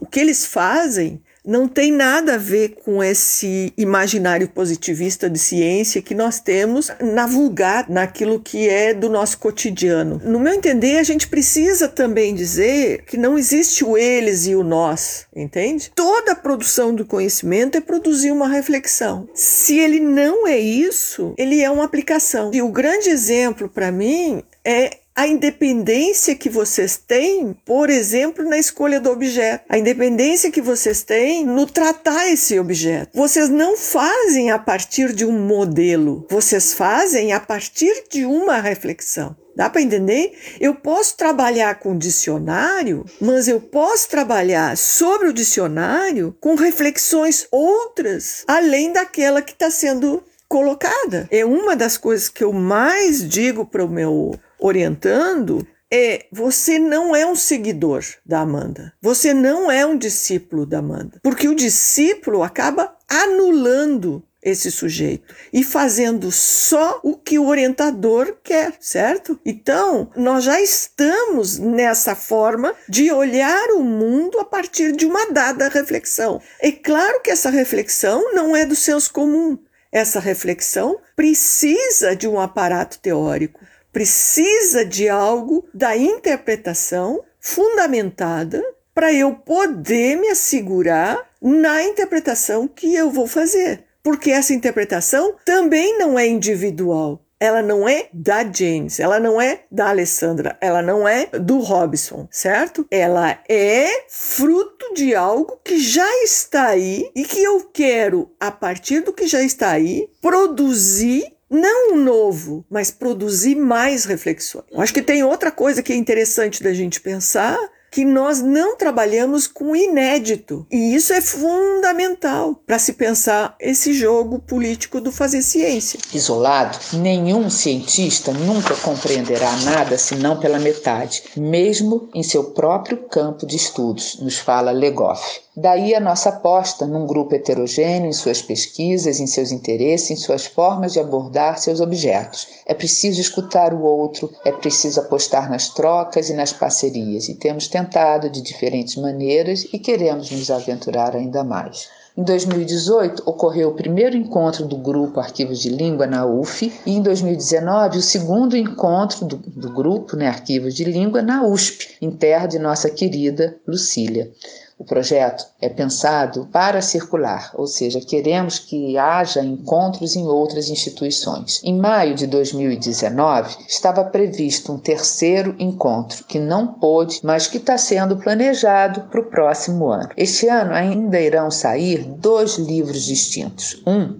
[0.00, 6.02] o que eles fazem não tem nada a ver com esse imaginário positivista de ciência
[6.02, 10.20] que nós temos na vulgar, naquilo que é do nosso cotidiano.
[10.24, 14.62] No meu entender, a gente precisa também dizer que não existe o eles e o
[14.62, 15.90] nós, entende?
[15.94, 19.28] Toda produção do conhecimento é produzir uma reflexão.
[19.34, 22.50] Se ele não é isso, ele é uma aplicação.
[22.52, 28.56] E o grande exemplo para mim é a independência que vocês têm, por exemplo, na
[28.56, 33.10] escolha do objeto, a independência que vocês têm no tratar esse objeto.
[33.12, 39.36] Vocês não fazem a partir de um modelo, vocês fazem a partir de uma reflexão.
[39.54, 40.32] Dá para entender?
[40.58, 48.42] Eu posso trabalhar com dicionário, mas eu posso trabalhar sobre o dicionário com reflexões outras,
[48.48, 51.28] além daquela que está sendo colocada.
[51.30, 57.16] É uma das coisas que eu mais digo para o meu orientando é você não
[57.16, 58.92] é um seguidor da Amanda.
[59.02, 61.18] Você não é um discípulo da Amanda.
[61.22, 68.72] Porque o discípulo acaba anulando esse sujeito e fazendo só o que o orientador quer,
[68.80, 69.38] certo?
[69.44, 75.68] Então, nós já estamos nessa forma de olhar o mundo a partir de uma dada
[75.68, 76.40] reflexão.
[76.58, 79.58] É claro que essa reflexão não é do senso comum.
[79.92, 83.60] Essa reflexão precisa de um aparato teórico,
[83.92, 88.62] precisa de algo da interpretação fundamentada
[88.94, 95.98] para eu poder me assegurar na interpretação que eu vou fazer porque essa interpretação também
[95.98, 97.24] não é individual.
[97.42, 102.28] Ela não é da James, ela não é da Alessandra, ela não é do Robson,
[102.30, 102.86] certo?
[102.90, 109.00] Ela é fruto de algo que já está aí e que eu quero, a partir
[109.00, 114.64] do que já está aí, produzir não novo, mas produzir mais reflexões.
[114.76, 117.58] Acho que tem outra coisa que é interessante da gente pensar,
[117.90, 120.64] que nós não trabalhamos com inédito.
[120.70, 125.98] E isso é fundamental para se pensar esse jogo político do fazer ciência.
[126.14, 133.56] Isolado, nenhum cientista nunca compreenderá nada senão pela metade, mesmo em seu próprio campo de
[133.56, 135.40] estudos, nos fala Legoff.
[135.62, 140.46] Daí a nossa aposta num grupo heterogêneo em suas pesquisas, em seus interesses, em suas
[140.46, 142.48] formas de abordar seus objetos.
[142.64, 147.68] É preciso escutar o outro, é preciso apostar nas trocas e nas parcerias, e temos
[147.68, 151.90] tentado de diferentes maneiras e queremos nos aventurar ainda mais.
[152.16, 157.02] Em 2018, ocorreu o primeiro encontro do grupo Arquivos de Língua na UF e em
[157.02, 162.46] 2019 o segundo encontro do, do grupo né, Arquivos de Língua na USP, em terra
[162.46, 164.32] de nossa querida Lucília.
[164.80, 171.60] O projeto é pensado para circular, ou seja, queremos que haja encontros em outras instituições.
[171.62, 177.76] Em maio de 2019, estava previsto um terceiro encontro, que não pôde, mas que está
[177.76, 180.08] sendo planejado para o próximo ano.
[180.16, 183.82] Este ano ainda irão sair dois livros distintos.
[183.86, 184.18] Um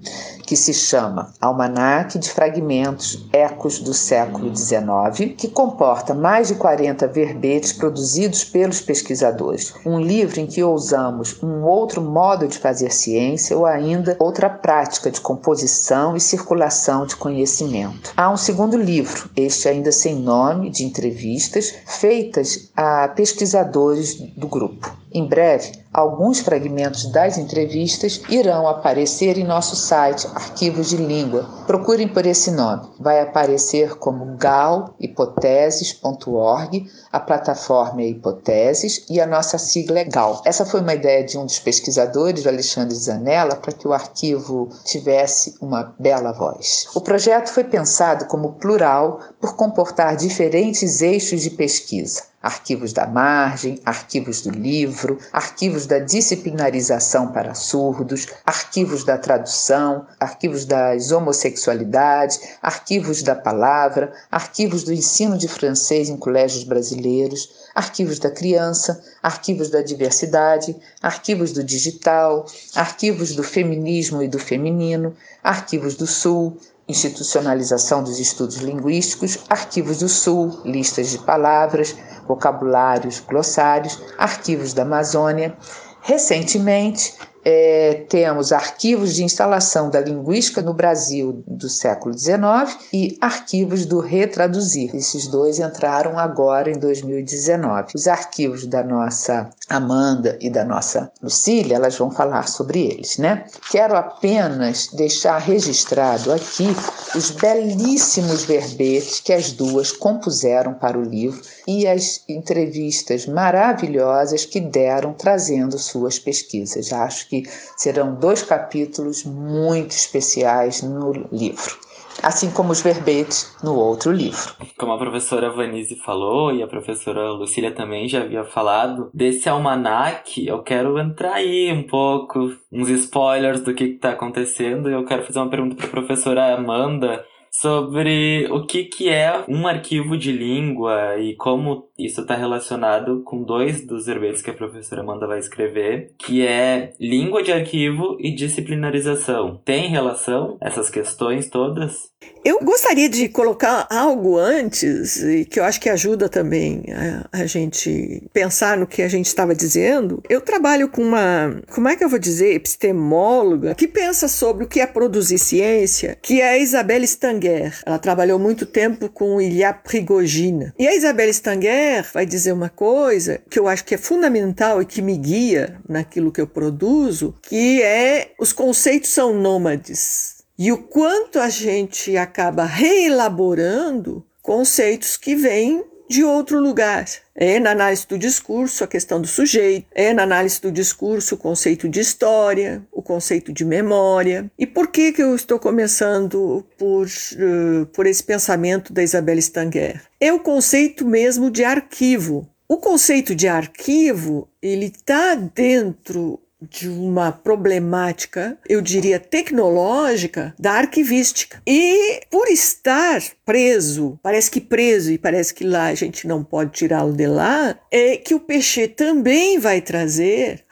[0.50, 7.06] que se chama Almanaque de Fragmentos Ecos do Século XIX, que comporta mais de 40
[7.06, 9.72] verbetes produzidos pelos pesquisadores.
[9.86, 15.08] Um livro em que ousamos um outro modo de fazer ciência ou ainda outra prática
[15.08, 18.12] de composição e circulação de conhecimento.
[18.16, 24.98] Há um segundo livro, este ainda sem nome, de entrevistas feitas a pesquisadores do grupo.
[25.12, 31.48] Em breve, alguns fragmentos das entrevistas irão aparecer em nosso site Arquivos de Língua.
[31.66, 32.88] Procurem por esse nome.
[32.98, 40.40] Vai aparecer como galhipoteses.org, a plataforma é Hipoteses e a nossa sigla é GAL.
[40.44, 45.56] Essa foi uma ideia de um dos pesquisadores, Alexandre Zanella, para que o arquivo tivesse
[45.60, 46.86] uma bela voz.
[46.94, 53.78] O projeto foi pensado como plural por comportar diferentes eixos de pesquisa arquivos da margem,
[53.84, 63.22] arquivos do livro, arquivos da disciplinarização para surdos, arquivos da tradução, arquivos das homossexualidades, arquivos
[63.22, 69.82] da palavra, arquivos do ensino de francês em colégios brasileiros, arquivos da criança, arquivos da
[69.82, 76.56] diversidade, arquivos do digital, arquivos do feminismo e do feminino, arquivos do sul,
[76.90, 81.94] institucionalização dos estudos linguísticos, arquivos do sul, listas de palavras,
[82.30, 85.56] vocabulários, glossários, arquivos da Amazônia.
[86.00, 87.14] Recentemente,
[87.44, 93.98] é, temos arquivos de instalação da linguística no Brasil do século XIX e arquivos do
[93.98, 94.94] Retraduzir.
[94.94, 97.92] Esses dois entraram agora em 2019.
[97.94, 103.44] Os arquivos da nossa Amanda e da nossa Lucília, elas vão falar sobre eles, né?
[103.70, 106.66] Quero apenas deixar registrado aqui
[107.14, 114.60] os belíssimos verbetes que as duas compuseram para o livro e as entrevistas maravilhosas que
[114.60, 116.92] deram trazendo suas pesquisas.
[116.92, 117.44] Acho que
[117.76, 121.89] serão dois capítulos muito especiais no livro
[122.22, 124.54] assim como os verbetes no outro livro.
[124.78, 130.46] Como a professora Vanise falou e a professora Lucília também já havia falado, desse almanac
[130.46, 135.24] eu quero entrar aí um pouco, uns spoilers do que está acontecendo e eu quero
[135.24, 140.30] fazer uma pergunta para a professora Amanda sobre o que, que é um arquivo de
[140.30, 145.38] língua e como isso está relacionado com dois dos verbetes que a professora Amanda vai
[145.38, 149.60] escrever, que é língua de arquivo e disciplinarização.
[149.64, 152.10] Tem relação essas questões todas?
[152.42, 158.26] Eu gostaria de colocar algo antes, que eu acho que ajuda também a, a gente
[158.32, 160.22] pensar no que a gente estava dizendo.
[160.28, 164.68] Eu trabalho com uma, como é que eu vou dizer, epistemóloga, que pensa sobre o
[164.68, 167.78] que é produzir ciência, que é a Isabelle Stanger.
[167.84, 170.72] Ela trabalhou muito tempo com Ilya Prigogine.
[170.78, 174.86] E a Isabelle Stanger vai dizer uma coisa que eu acho que é fundamental e
[174.86, 180.36] que me guia naquilo que eu produzo, que é os conceitos são nômades.
[180.58, 187.06] E o quanto a gente acaba reelaborando conceitos que vêm de outro lugar.
[187.36, 191.38] É na análise do discurso a questão do sujeito, é na análise do discurso o
[191.38, 194.50] conceito de história, o conceito de memória.
[194.58, 200.02] E por que, que eu estou começando por, uh, por esse pensamento da Isabelle Stanger?
[200.20, 202.48] É o conceito mesmo de arquivo.
[202.68, 211.62] O conceito de arquivo ele está dentro de uma problemática, eu diria tecnológica, da arquivística.
[211.66, 216.72] E por estar preso, parece que preso e parece que lá a gente não pode
[216.72, 220.64] tirá-lo de lá, é que o peixe também vai trazer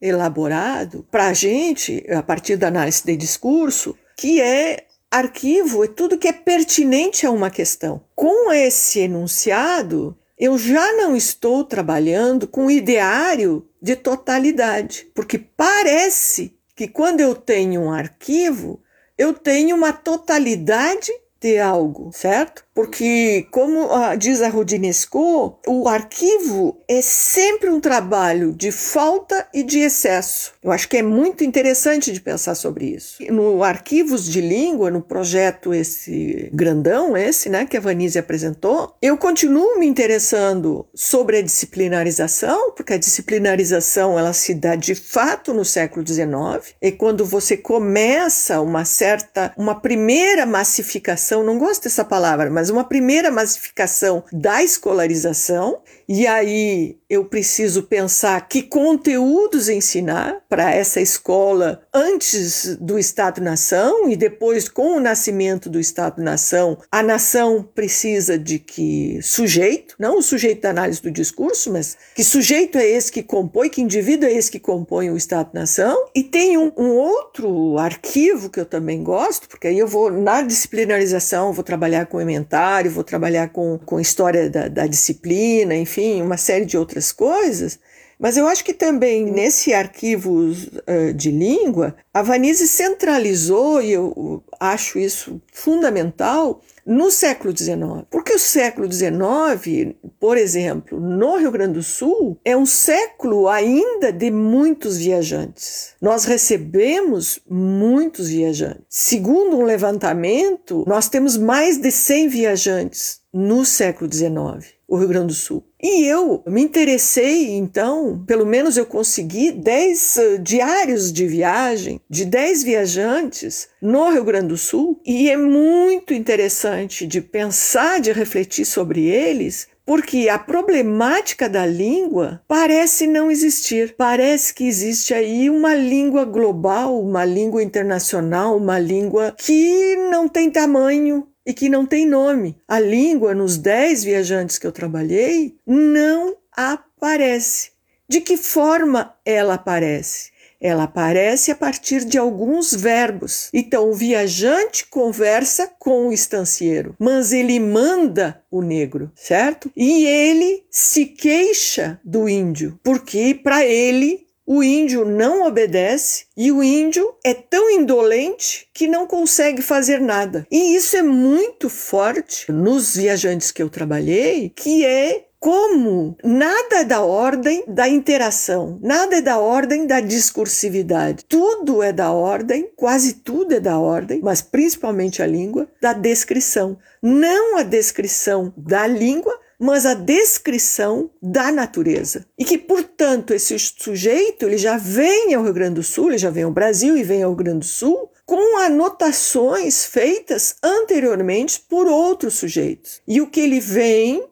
[0.00, 6.16] reelaborado para a gente, a partir da análise de discurso, que é arquivo é tudo
[6.16, 8.00] que é pertinente a uma questão.
[8.14, 16.58] Com esse enunciado, eu já não estou trabalhando com o ideário de totalidade, porque parece
[16.74, 18.82] que quando eu tenho um arquivo,
[19.18, 22.64] eu tenho uma totalidade de algo, certo?
[22.80, 29.62] Porque, como uh, diz a Rodinesco, o arquivo é sempre um trabalho de falta e
[29.62, 30.54] de excesso.
[30.62, 33.22] Eu acho que é muito interessante de pensar sobre isso.
[33.30, 39.18] No Arquivos de Língua, no projeto esse grandão, esse, né, que a Vanise apresentou, eu
[39.18, 45.66] continuo me interessando sobre a disciplinarização, porque a disciplinarização ela se dá de fato no
[45.66, 52.48] século XIX, e quando você começa uma certa, uma primeira massificação, não gosto dessa palavra,
[52.48, 60.74] mas uma primeira massificação da escolarização, e aí eu preciso pensar que conteúdos ensinar para
[60.74, 68.36] essa escola antes do Estado-nação e depois com o nascimento do Estado-nação, a nação precisa
[68.36, 73.12] de que sujeito, não o sujeito da análise do discurso, mas que sujeito é esse
[73.12, 75.96] que compõe, que indivíduo é esse que compõe o Estado-nação.
[76.12, 80.42] E tem um, um outro arquivo que eu também gosto, porque aí eu vou na
[80.42, 86.36] disciplinarização, vou trabalhar com inventário, vou trabalhar com, com história da, da disciplina, enfim, uma
[86.36, 87.78] série de outras coisas,
[88.20, 94.44] mas eu acho que também nesse arquivo uh, de língua, a Vanise centralizou, e eu
[94.60, 98.04] acho isso fundamental, no século XIX.
[98.10, 104.12] Porque o século XIX, por exemplo, no Rio Grande do Sul, é um século ainda
[104.12, 105.94] de muitos viajantes.
[105.98, 108.84] Nós recebemos muitos viajantes.
[108.86, 115.28] Segundo um levantamento, nós temos mais de 100 viajantes no século XIX o Rio Grande
[115.28, 115.64] do Sul.
[115.82, 122.26] E eu me interessei, então, pelo menos eu consegui 10 uh, diários de viagem de
[122.26, 128.66] 10 viajantes no Rio Grande do Sul, e é muito interessante de pensar, de refletir
[128.66, 133.94] sobre eles, porque a problemática da língua parece não existir.
[133.98, 140.48] Parece que existe aí uma língua global, uma língua internacional, uma língua que não tem
[140.48, 142.56] tamanho, e que não tem nome.
[142.68, 147.70] A língua, nos dez viajantes que eu trabalhei, não aparece.
[148.08, 150.30] De que forma ela aparece?
[150.60, 153.48] Ela aparece a partir de alguns verbos.
[153.52, 159.72] Então, o viajante conversa com o estancieiro, mas ele manda o negro, certo?
[159.74, 166.60] E ele se queixa do índio, porque para ele o índio não obedece e o
[166.60, 170.44] índio é tão indolente que não consegue fazer nada.
[170.50, 176.84] E isso é muito forte nos viajantes que eu trabalhei, que é como nada é
[176.84, 181.24] da ordem da interação, nada é da ordem da discursividade.
[181.26, 186.76] Tudo é da ordem, quase tudo é da ordem, mas principalmente a língua, da descrição.
[187.00, 192.24] Não a descrição da língua, mas a descrição da natureza.
[192.38, 196.30] E que, portanto, esse sujeito ele já vem ao Rio Grande do Sul, ele já
[196.30, 201.86] vem ao Brasil e vem ao Rio Grande do Sul com anotações feitas anteriormente por
[201.86, 203.02] outros sujeitos.
[203.06, 204.24] E o que ele vem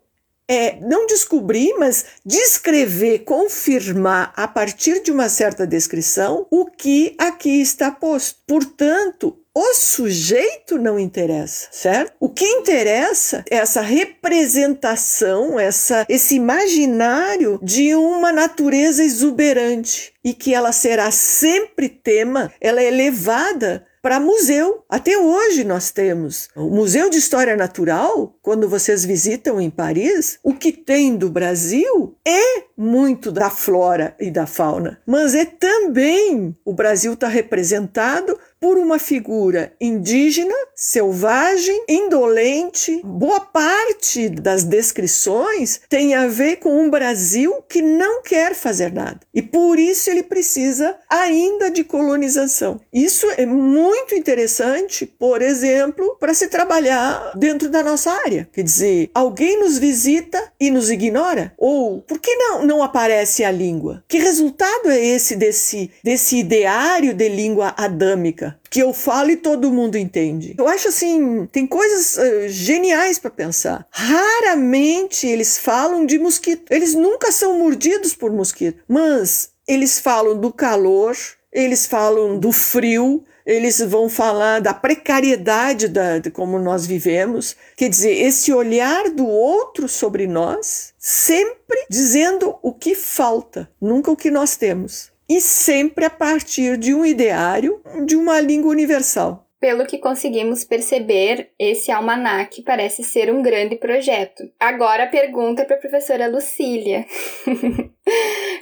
[0.48, 7.60] é não descobrir, mas descrever, confirmar a partir de uma certa descrição o que aqui
[7.60, 8.40] está posto.
[8.46, 12.12] Portanto, o sujeito não interessa, certo?
[12.20, 20.54] O que interessa é essa representação, essa, esse imaginário de uma natureza exuberante e que
[20.54, 24.84] ela será sempre tema, ela é levada para museu.
[24.88, 30.54] Até hoje nós temos o Museu de História Natural, quando vocês visitam em Paris, o
[30.54, 36.72] que tem do Brasil é muito da flora e da fauna, mas é também o
[36.72, 43.00] Brasil está representado por uma figura indígena, selvagem, indolente.
[43.04, 49.20] Boa parte das descrições tem a ver com um Brasil que não quer fazer nada.
[49.32, 52.80] E por isso ele precisa ainda de colonização.
[52.92, 58.37] Isso é muito interessante, por exemplo, para se trabalhar dentro da nossa área.
[58.52, 61.52] Quer dizer, alguém nos visita e nos ignora?
[61.56, 64.04] Ou por que não, não aparece a língua?
[64.08, 68.58] Que resultado é esse desse, desse ideário de língua adâmica?
[68.70, 70.54] que eu falo e todo mundo entende.
[70.58, 73.86] Eu acho assim, tem coisas uh, geniais para pensar.
[73.90, 76.70] Raramente eles falam de mosquito.
[76.70, 81.16] Eles nunca são mordidos por mosquito, mas eles falam do calor,
[81.52, 87.56] eles falam do frio, eles vão falar da precariedade da, de como nós vivemos.
[87.74, 94.16] Quer dizer, esse olhar do outro sobre nós, sempre dizendo o que falta, nunca o
[94.16, 99.46] que nós temos e sempre a partir de um ideário de uma língua universal.
[99.60, 104.44] Pelo que conseguimos perceber, esse almanac parece ser um grande projeto.
[104.58, 107.04] Agora a pergunta para a professora Lucília.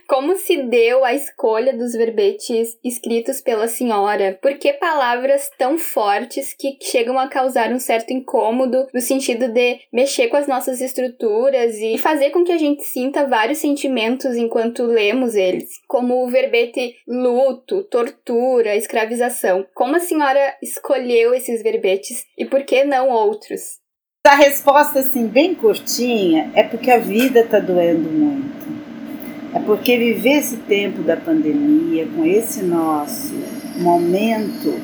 [0.08, 4.38] Como se deu a escolha dos verbetes escritos pela senhora?
[4.40, 9.80] Por que palavras tão fortes que chegam a causar um certo incômodo no sentido de
[9.92, 14.84] mexer com as nossas estruturas e fazer com que a gente sinta vários sentimentos enquanto
[14.84, 19.66] lemos eles, como o verbete luto, tortura, escravização?
[19.74, 23.80] Como a senhora escolheu esses verbetes e por que não outros?
[24.24, 28.85] A resposta, assim, bem curtinha, é porque a vida está doendo muito.
[29.56, 33.32] É porque viver esse tempo da pandemia, com esse nosso
[33.78, 34.78] momento,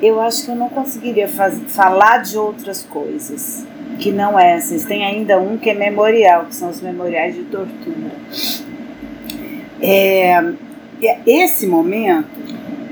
[0.00, 3.66] eu acho que eu não conseguiria faz, falar de outras coisas
[3.98, 4.86] que não essas.
[4.86, 8.12] Tem ainda um que é memorial, que são os memoriais de tortura.
[9.82, 10.54] É,
[11.26, 12.30] esse momento,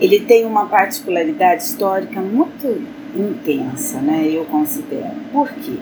[0.02, 4.28] ele tem uma particularidade histórica muito intensa, né?
[4.30, 5.12] Eu considero.
[5.32, 5.78] Por quê?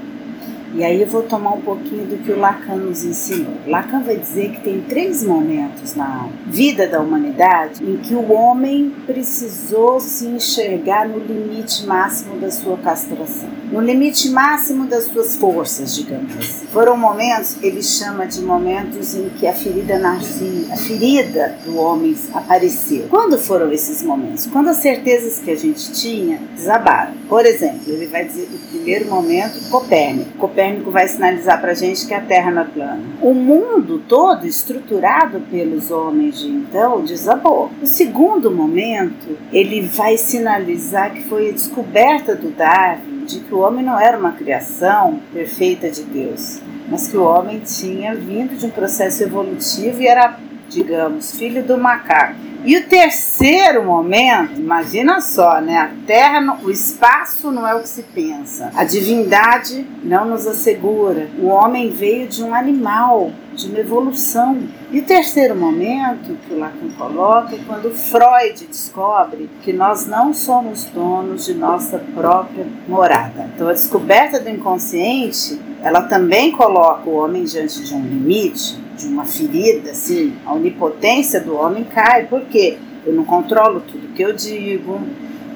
[0.72, 3.54] E aí eu vou tomar um pouquinho do que o Lacan nos ensinou.
[3.66, 8.94] Lacan vai dizer que tem três momentos na vida da humanidade em que o homem
[9.04, 15.94] precisou se enxergar no limite máximo da sua castração, no limite máximo das suas forças,
[15.94, 16.66] digamos assim.
[16.66, 22.16] Foram momentos, ele chama de momentos em que a ferida nascia, a ferida do homem
[22.32, 23.06] apareceu.
[23.10, 24.46] Quando foram esses momentos?
[24.46, 27.14] Quando as certezas que a gente tinha desabaram.
[27.28, 28.48] Por exemplo, ele vai dizer
[28.80, 30.38] primeiro momento, Copérnico.
[30.38, 33.02] Copérnico vai sinalizar para a gente que a Terra não é plana.
[33.20, 37.70] O mundo todo, estruturado pelos homens de então, desabou.
[37.82, 43.58] O segundo momento, ele vai sinalizar que foi a descoberta do Darwin de que o
[43.58, 48.66] homem não era uma criação perfeita de Deus, mas que o homem tinha vindo de
[48.66, 50.36] um processo evolutivo e era,
[50.70, 52.50] digamos, filho do macaco.
[52.62, 55.78] E o terceiro momento, imagina só, né?
[55.78, 58.70] A terra, o espaço não é o que se pensa.
[58.74, 61.28] A divindade não nos assegura.
[61.38, 64.62] O homem veio de um animal, de uma evolução.
[64.90, 70.34] E o terceiro momento que o Lacan coloca é quando Freud descobre que nós não
[70.34, 73.48] somos donos de nossa própria morada.
[73.54, 79.06] Então a descoberta do inconsciente, ela também coloca o homem diante de um limite de
[79.06, 82.76] uma ferida, assim, a onipotência do homem cai, porque
[83.06, 85.00] eu não controlo tudo que eu digo,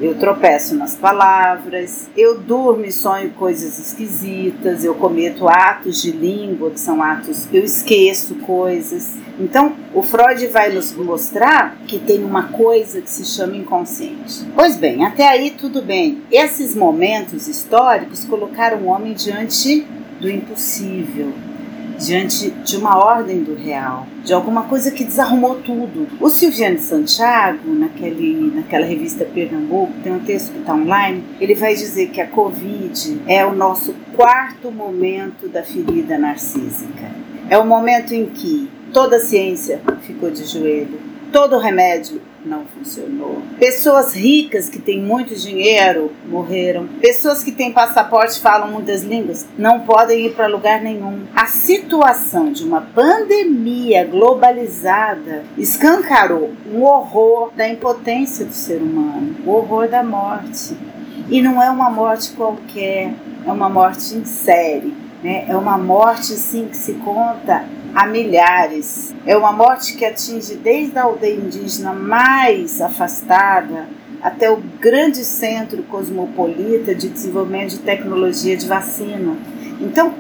[0.01, 6.71] eu tropeço nas palavras, eu durmo e sonho coisas esquisitas, eu cometo atos de língua,
[6.71, 9.13] que são atos eu esqueço coisas.
[9.39, 14.45] Então, o Freud vai nos mostrar que tem uma coisa que se chama inconsciente.
[14.55, 16.23] Pois bem, até aí tudo bem.
[16.31, 19.87] Esses momentos históricos colocaram o homem diante
[20.21, 21.33] do impossível,
[21.99, 26.09] diante de uma ordem do real, de alguma coisa que desarrumou tudo.
[26.21, 31.75] O Silviano Santiago, naquele, naquela revista Pernambuco, tem um texto que está online, ele vai
[31.75, 37.11] dizer que a Covid é o nosso quarto momento da ferida narcísica.
[37.49, 40.99] É o momento em que toda a ciência ficou de joelho,
[41.33, 43.43] todo remédio não funcionou.
[43.59, 46.87] Pessoas ricas que têm muito dinheiro morreram.
[47.01, 51.23] Pessoas que têm passaporte falam muitas línguas não podem ir para lugar nenhum.
[51.35, 59.51] A situação de uma pandemia globalizada escancarou um horror da impotência do ser humano, o
[59.51, 60.77] horror da morte.
[61.31, 63.15] E não é uma morte qualquer,
[63.47, 64.93] é uma morte em série.
[65.23, 65.47] Né?
[65.49, 67.65] É uma morte assim, que se conta
[67.95, 69.15] a milhares.
[69.25, 73.87] É uma morte que atinge desde a aldeia indígena mais afastada
[74.21, 79.37] até o grande centro cosmopolita de desenvolvimento de tecnologia de vacina.
[79.81, 80.15] Então,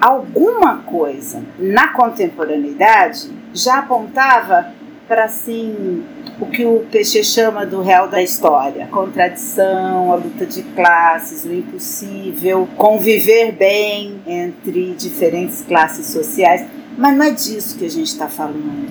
[0.00, 4.72] alguma coisa na contemporaneidade já apontava
[5.06, 6.04] para assim
[6.40, 11.44] o que o Peixe chama do real da história, a contradição, a luta de classes,
[11.44, 16.64] o impossível, conviver bem entre diferentes classes sociais.
[16.96, 18.88] Mas não é disso que a gente está falando.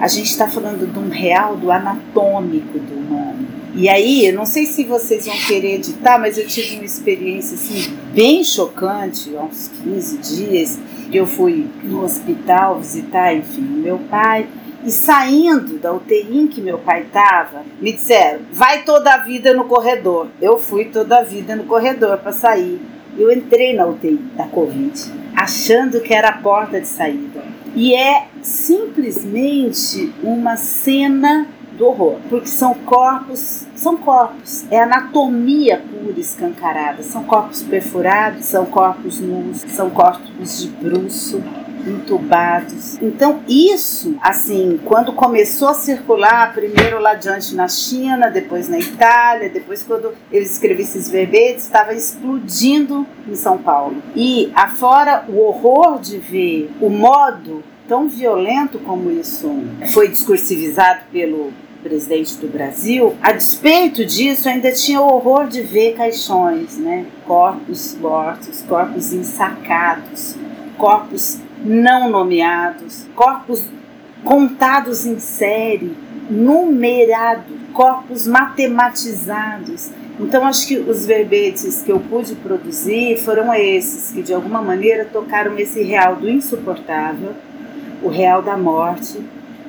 [0.00, 3.46] A gente está falando de um real do anatômico do humano.
[3.74, 7.54] E aí, eu não sei se vocês vão querer editar, mas eu tive uma experiência
[7.54, 10.78] assim, bem chocante, há uns 15 dias,
[11.12, 14.46] eu fui no hospital visitar, enfim, meu pai.
[14.84, 19.52] E saindo da UTI em que meu pai estava, me disseram: vai toda a vida
[19.52, 20.28] no corredor.
[20.40, 22.80] Eu fui toda a vida no corredor para sair.
[23.18, 27.29] Eu entrei na UTI da Covid, achando que era a porta de saída.
[27.74, 31.46] E é simplesmente uma cena
[31.78, 38.66] do horror, porque são corpos, são corpos, é anatomia pura escancarada, são corpos perfurados, são
[38.66, 41.42] corpos nus, são corpos de bruxo,
[41.86, 42.98] entubados.
[43.00, 49.48] Então, isso, assim, quando começou a circular, primeiro lá adiante na China, depois na Itália,
[49.48, 53.96] depois quando eu escrevi esses verbetes, estava explodindo em São Paulo.
[54.14, 59.52] E afora o horror de ver o modo tão violento como isso
[59.92, 61.52] foi discursivizado pelo
[61.82, 67.06] presidente do Brasil, a despeito disso, ainda tinha o horror de ver caixões, né?
[67.26, 70.36] Corpos mortos, corpos ensacados,
[70.76, 73.64] corpos não nomeados, corpos
[74.24, 75.96] contados em série,
[76.28, 79.90] numerados, corpos matematizados.
[80.18, 85.04] Então, acho que os verbetes que eu pude produzir foram esses, que de alguma maneira
[85.04, 87.32] tocaram esse real do insuportável,
[88.02, 89.18] o real da morte,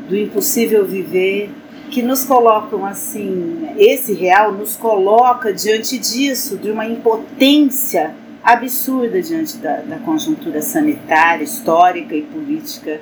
[0.09, 1.49] do impossível viver,
[1.89, 9.57] que nos colocam assim, esse real nos coloca diante disso, de uma impotência absurda diante
[9.57, 12.99] da, da conjuntura sanitária, histórica e política,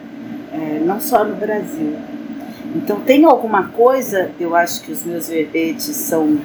[0.51, 1.95] é, não só no Brasil.
[2.75, 6.39] Então tem alguma coisa, eu acho que os meus verbetes são.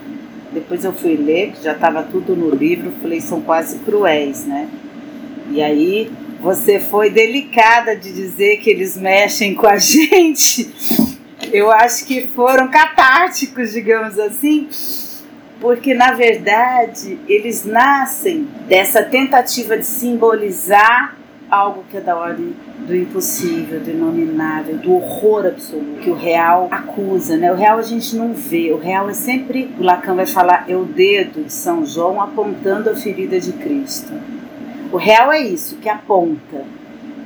[0.53, 4.69] Depois eu fui ler, que já estava tudo no livro, falei, são quase cruéis, né?
[5.51, 10.73] E aí você foi delicada de dizer que eles mexem com a gente.
[11.53, 14.69] Eu acho que foram catárticos, digamos assim,
[15.61, 21.17] porque na verdade eles nascem dessa tentativa de simbolizar
[21.51, 26.69] algo que é da ordem do impossível, do inominável, do horror absoluto que o real
[26.71, 27.53] acusa, né?
[27.53, 30.77] O real a gente não vê, o real é sempre, o Lacan vai falar, é
[30.77, 34.13] o dedo de São João apontando a ferida de Cristo.
[34.93, 36.65] O real é isso, que aponta.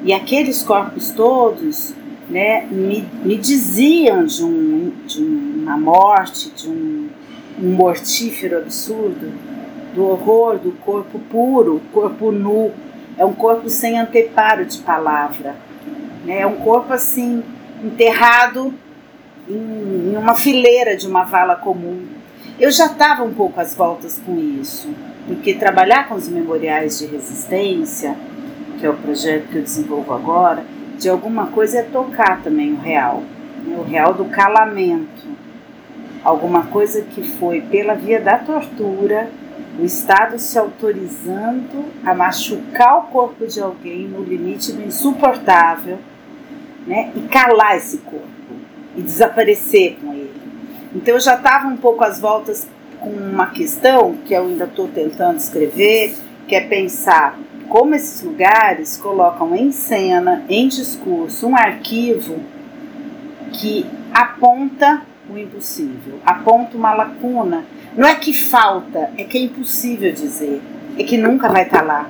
[0.05, 1.93] E aqueles corpos todos,
[2.29, 7.09] né, me, me diziam de, um, de uma morte, de um
[7.61, 9.33] um mortífero absurdo,
[9.95, 12.71] do horror do corpo puro, corpo nu,
[13.17, 15.57] é um corpo sem anteparo de palavra,
[16.25, 16.41] né?
[16.41, 17.43] é um corpo assim,
[17.83, 18.73] enterrado
[19.49, 22.07] em, em uma fileira de uma vala comum.
[22.61, 24.89] Eu já estava um pouco às voltas com isso,
[25.27, 28.17] porque trabalhar com os memoriais de resistência,
[28.79, 30.65] que é o projeto que eu desenvolvo agora,
[30.97, 33.23] de alguma coisa é tocar também o real,
[33.65, 33.77] né?
[33.77, 35.38] o real do calamento
[36.25, 39.31] alguma coisa que foi pela via da tortura,
[39.79, 45.99] o Estado se autorizando a machucar o corpo de alguém no limite do insuportável,
[46.87, 48.27] né, e calar esse corpo
[48.97, 50.33] e desaparecer com ele.
[50.95, 52.67] Então eu já estava um pouco às voltas
[52.99, 56.17] com uma questão que eu ainda estou tentando escrever,
[56.49, 57.39] que é pensar
[57.69, 62.41] como esses lugares colocam em cena, em discurso, um arquivo
[63.53, 67.65] que aponta o impossível, aponta uma lacuna.
[67.97, 70.61] Não é que falta, é que é impossível dizer,
[70.99, 72.09] é que nunca vai estar lá,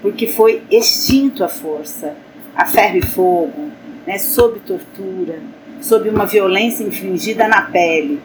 [0.00, 2.14] porque foi extinto a força,
[2.54, 3.70] a ferro e fogo,
[4.06, 5.40] né, sob tortura,
[5.80, 8.20] sob uma violência infligida na pele.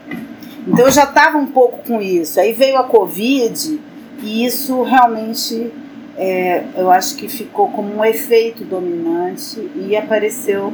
[0.68, 2.40] Então eu já estava um pouco com isso.
[2.40, 3.80] Aí veio a Covid
[4.22, 5.72] e isso realmente
[6.18, 10.74] é, eu acho que ficou como um efeito dominante e apareceu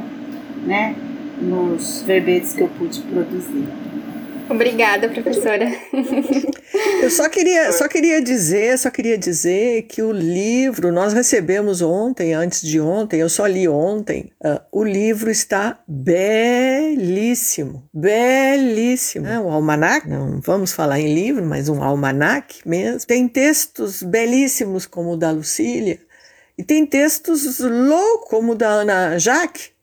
[0.64, 0.96] né,
[1.40, 3.66] nos verbetes que eu pude produzir.
[4.48, 5.66] Obrigada, professora.
[7.02, 12.32] Eu só queria, só queria dizer, só queria dizer que o livro nós recebemos ontem,
[12.32, 14.30] antes de ontem, eu só li ontem.
[14.44, 19.26] Uh, o livro está belíssimo, belíssimo.
[19.26, 23.06] É um almanac, não vamos falar em livro, mas um almanac mesmo.
[23.06, 25.98] Tem textos belíssimos como o da Lucília
[26.56, 29.75] e tem textos loucos como o da Ana Jaque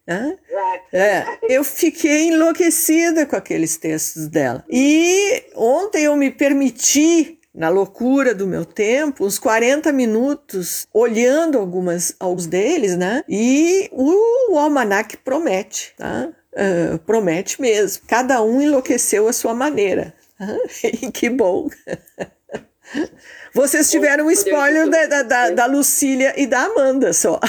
[0.91, 4.63] é, eu fiquei enlouquecida com aqueles textos dela.
[4.69, 12.15] E ontem eu me permiti na loucura do meu tempo, uns 40 minutos olhando algumas,
[12.19, 13.23] alguns deles, né?
[13.29, 16.29] E o, o almanac promete, tá?
[16.53, 18.03] Uh, promete mesmo.
[18.07, 20.13] Cada um enlouqueceu a sua maneira.
[20.83, 21.69] e que bom.
[23.53, 27.39] Vocês tiveram o um spoiler da, da, da, Lucília e da Amanda só.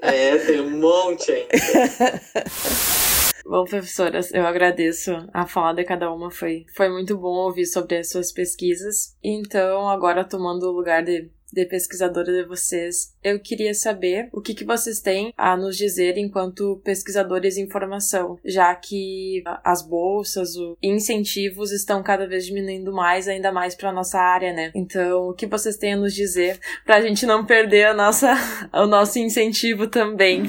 [0.00, 2.20] É, tem um monte ainda.
[3.44, 6.30] Bom, professoras, eu agradeço a fala de cada uma.
[6.30, 9.14] Foi, foi muito bom ouvir sobre as suas pesquisas.
[9.22, 14.54] Então, agora tomando o lugar de de pesquisadora de vocês, eu queria saber o que,
[14.54, 20.76] que vocês têm a nos dizer enquanto pesquisadores em formação, já que as bolsas, os
[20.82, 24.70] incentivos estão cada vez diminuindo mais, ainda mais para nossa área, né?
[24.74, 28.34] Então, o que vocês têm a nos dizer para a gente não perder a nossa,
[28.72, 30.44] o nosso incentivo também?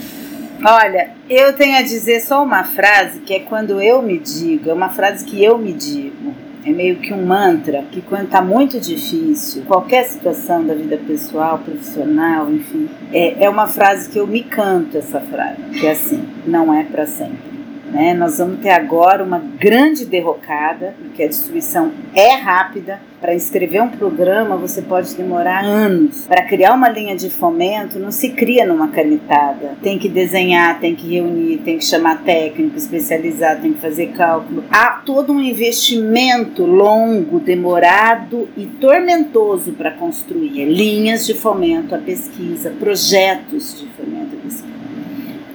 [0.63, 4.73] Olha, eu tenho a dizer só uma frase que é quando eu me digo, é
[4.73, 6.20] uma frase que eu me digo
[6.65, 11.59] é meio que um mantra que quando está muito difícil, qualquer situação da vida pessoal,
[11.59, 16.23] profissional, enfim, é, é uma frase que eu me canto essa frase, que é assim,
[16.45, 17.50] não é para sempre.
[17.91, 18.13] Né?
[18.13, 22.99] Nós vamos ter agora uma grande derrocada, porque a distribuição é rápida.
[23.19, 26.25] Para inscrever um programa, você pode demorar anos.
[26.25, 29.75] Para criar uma linha de fomento, não se cria numa canetada.
[29.83, 34.63] Tem que desenhar, tem que reunir, tem que chamar técnico especializado, tem que fazer cálculo.
[34.71, 42.73] Há todo um investimento longo, demorado e tormentoso para construir linhas de fomento à pesquisa,
[42.79, 44.70] projetos de fomento à pesquisa.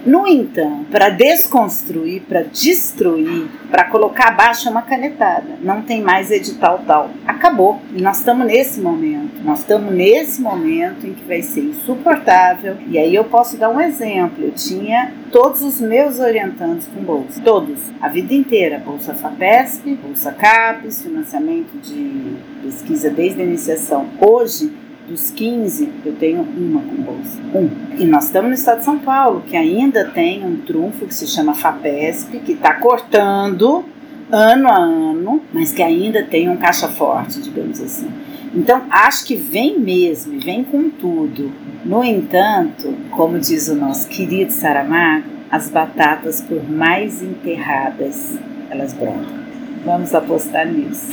[0.07, 5.57] No entanto, para desconstruir, para destruir, para colocar abaixo é uma canetada.
[5.61, 7.09] Não tem mais edital tal.
[7.27, 7.81] Acabou.
[7.93, 9.43] E nós estamos nesse momento.
[9.43, 12.77] Nós estamos nesse momento em que vai ser insuportável.
[12.87, 14.45] E aí eu posso dar um exemplo.
[14.45, 17.41] Eu tinha todos os meus orientantes com bolsa.
[17.41, 17.77] Todos.
[17.99, 18.79] A vida inteira.
[18.79, 24.07] Bolsa FAPESP, Bolsa CAPES, financiamento de pesquisa desde a iniciação.
[24.21, 24.71] Hoje,
[25.07, 27.39] dos 15, eu tenho uma com bolsa.
[27.53, 27.69] Um.
[27.97, 31.25] E nós estamos no estado de São Paulo, que ainda tem um trunfo que se
[31.27, 33.85] chama FAPESP, que está cortando
[34.31, 38.09] ano a ano, mas que ainda tem um caixa forte, digamos assim.
[38.53, 41.51] Então, acho que vem mesmo, vem com tudo.
[41.85, 48.33] No entanto, como diz o nosso querido Saramago, as batatas, por mais enterradas,
[48.69, 49.47] elas brotam.
[49.85, 51.09] Vamos apostar nisso.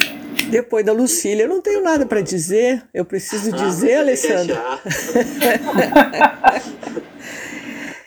[0.51, 2.83] Depois da Lucília, eu não tenho nada para dizer.
[2.93, 4.63] Eu preciso ah, dizer, Alessandra.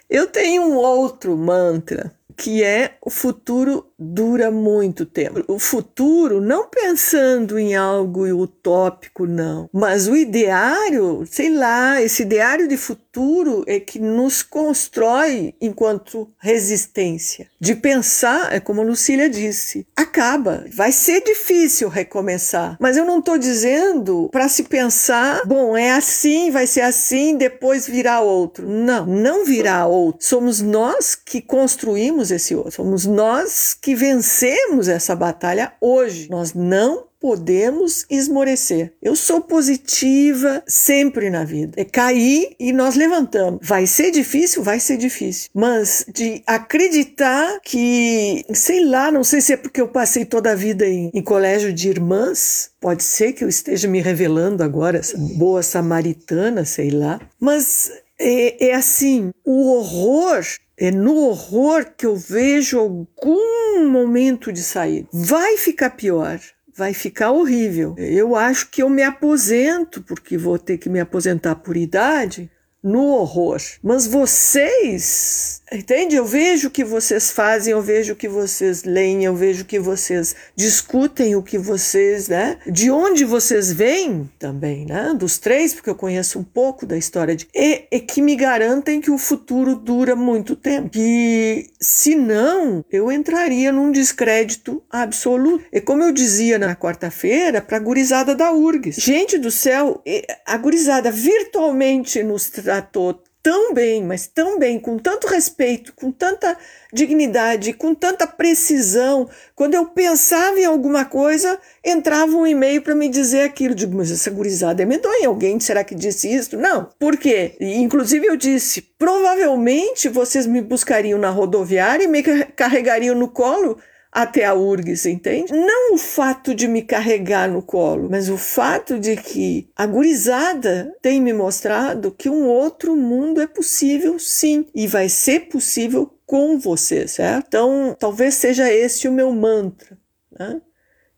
[0.09, 5.43] eu tenho um outro mantra que é o futuro dura muito tempo.
[5.47, 12.67] O futuro, não pensando em algo utópico, não, mas o ideário, sei lá, esse ideário
[12.67, 17.49] de futuro é que nos constrói enquanto resistência.
[17.59, 20.65] De pensar, é como a Lucília disse, acaba.
[20.75, 26.51] Vai ser difícil recomeçar, mas eu não estou dizendo para se pensar, bom, é assim,
[26.51, 28.67] vai ser assim, depois virá outro.
[28.67, 30.25] Não, não virá outro.
[30.25, 32.71] Somos nós que construímos esse outro.
[32.71, 36.29] Somos nós que que vencemos essa batalha hoje.
[36.29, 38.91] Nós não podemos esmorecer.
[39.01, 41.71] Eu sou positiva sempre na vida.
[41.77, 43.61] É cair e nós levantamos.
[43.63, 44.61] Vai ser difícil?
[44.61, 45.49] Vai ser difícil.
[45.53, 50.55] Mas de acreditar que, sei lá, não sei se é porque eu passei toda a
[50.55, 55.17] vida em, em colégio de irmãs, pode ser que eu esteja me revelando agora, essa
[55.17, 57.21] boa samaritana, sei lá.
[57.39, 60.43] Mas é, é assim, o horror
[60.77, 65.07] é no horror que eu vejo algum momento de saída.
[65.11, 66.39] Vai ficar pior,
[66.75, 67.95] vai ficar horrível.
[67.97, 72.51] Eu acho que eu me aposento, porque vou ter que me aposentar por idade,
[72.87, 73.61] no horror.
[73.83, 76.15] Mas vocês, entende?
[76.15, 79.65] Eu vejo o que vocês fazem, eu vejo o que vocês leem, eu vejo o
[79.65, 82.57] que vocês discutem, o que vocês, né?
[82.65, 85.13] De onde vocês vêm também, né?
[85.17, 87.47] Dos três, porque eu conheço um pouco da história de.
[87.53, 90.89] E, e que me garantem que o futuro dura muito tempo.
[90.89, 95.65] Que se não, eu entraria num descrédito absoluto.
[95.73, 98.95] E como eu dizia na quarta-feira, para gurizada da URGS.
[98.95, 100.01] Gente do céu,
[100.45, 102.47] a gurizada virtualmente nos
[102.81, 106.57] tratou tão bem, mas tão bem, com tanto respeito, com tanta
[106.91, 109.29] dignidade, com tanta precisão.
[109.55, 113.73] Quando eu pensava em alguma coisa, entrava um e-mail para me dizer aquilo.
[113.73, 115.29] Digo, mas essa gurizada é medonha.
[115.29, 116.57] Alguém será que disse isso?
[116.57, 116.89] Não.
[116.99, 117.55] Por quê?
[117.59, 123.77] E, inclusive eu disse, provavelmente vocês me buscariam na rodoviária e me carregariam no colo
[124.17, 125.53] até a URGS, entende?
[125.53, 130.91] Não o fato de me carregar no colo, mas o fato de que a gurizada
[131.03, 136.57] tem me mostrado que um outro mundo é possível sim, e vai ser possível com
[136.57, 137.45] você, certo?
[137.47, 139.95] Então, talvez seja esse o meu mantra,
[140.31, 140.63] né?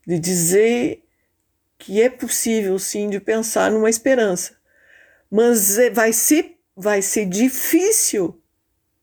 [0.06, 1.02] De dizer
[1.78, 4.52] que é possível sim de pensar numa esperança.
[5.30, 8.38] Mas é, vai ser vai ser difícil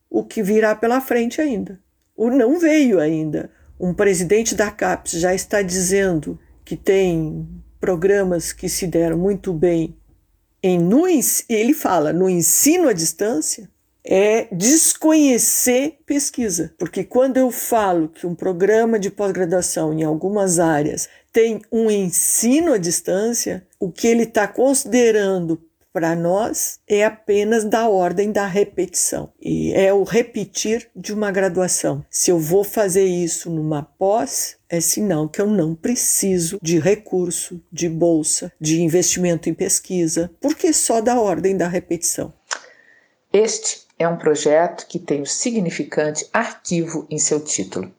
[0.08, 1.82] o que virá pela frente ainda.
[2.16, 7.48] O não veio ainda um presidente da CAPES já está dizendo que tem
[7.80, 9.96] programas que se deram muito bem
[10.62, 13.70] em no, ele fala no ensino à distância
[14.10, 21.10] é desconhecer pesquisa, porque quando eu falo que um programa de pós-graduação em algumas áreas
[21.32, 25.62] tem um ensino à distância, o que ele está considerando
[25.98, 29.34] para nós é apenas da ordem da repetição.
[29.42, 32.06] E é o repetir de uma graduação.
[32.08, 37.60] Se eu vou fazer isso numa pós, é sinal que eu não preciso de recurso,
[37.72, 42.32] de bolsa, de investimento em pesquisa, porque só da ordem da repetição.
[43.34, 47.92] Este é um projeto que tem o significante arquivo em seu título.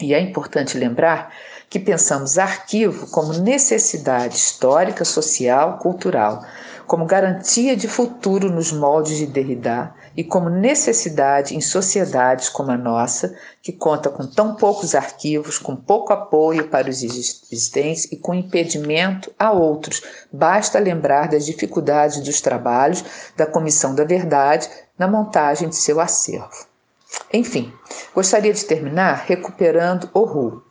[0.00, 1.32] E é importante lembrar
[1.68, 6.44] que pensamos arquivo como necessidade histórica, social, cultural
[6.90, 12.76] como garantia de futuro nos moldes de Derrida e como necessidade em sociedades como a
[12.76, 13.32] nossa,
[13.62, 19.32] que conta com tão poucos arquivos, com pouco apoio para os existentes e com impedimento
[19.38, 20.02] a outros.
[20.32, 23.04] Basta lembrar das dificuldades dos trabalhos
[23.36, 24.68] da Comissão da Verdade
[24.98, 26.66] na montagem de seu acervo.
[27.32, 27.72] Enfim,
[28.12, 30.64] gostaria de terminar recuperando o RU.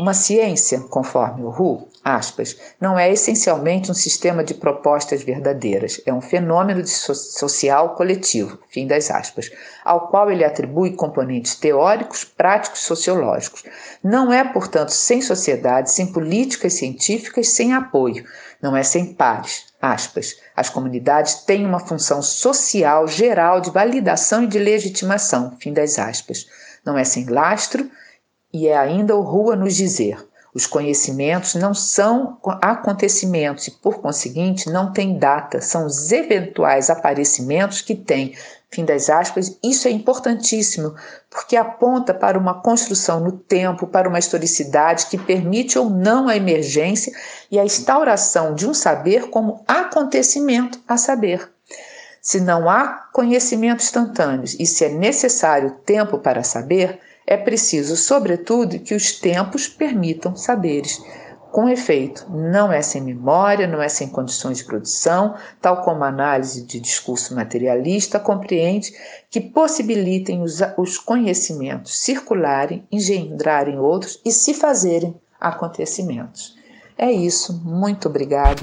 [0.00, 6.12] Uma ciência, conforme o RU, aspas, não é essencialmente um sistema de propostas verdadeiras, é
[6.12, 9.50] um fenômeno so social coletivo, fim das aspas,
[9.84, 13.64] ao qual ele atribui componentes teóricos, práticos, sociológicos.
[14.02, 18.24] Não é, portanto, sem sociedade, sem políticas científicas, sem apoio,
[18.62, 19.68] não é sem pares.
[19.80, 20.36] Aspas.
[20.54, 26.46] As comunidades têm uma função social geral de validação e de legitimação, fim das aspas.
[26.84, 27.90] Não é sem lastro,
[28.52, 30.18] e é ainda o Rua nos dizer:
[30.54, 37.80] os conhecimentos não são acontecimentos e, por conseguinte, não têm data, são os eventuais aparecimentos
[37.80, 38.34] que têm.
[38.72, 40.94] Fim das aspas, isso é importantíssimo,
[41.28, 46.36] porque aponta para uma construção no tempo, para uma historicidade que permite ou não a
[46.36, 47.12] emergência
[47.50, 51.50] e a instauração de um saber como acontecimento a saber.
[52.22, 57.00] Se não há conhecimento instantâneos e se é necessário tempo para saber,
[57.30, 61.00] é preciso, sobretudo, que os tempos permitam saberes.
[61.52, 66.08] Com efeito, não é sem memória, não é sem condições de produção, tal como a
[66.08, 68.92] análise de discurso materialista compreende
[69.30, 76.56] que possibilitem os, os conhecimentos circularem, engendrarem outros e se fazerem acontecimentos.
[76.98, 78.62] É isso, muito obrigada.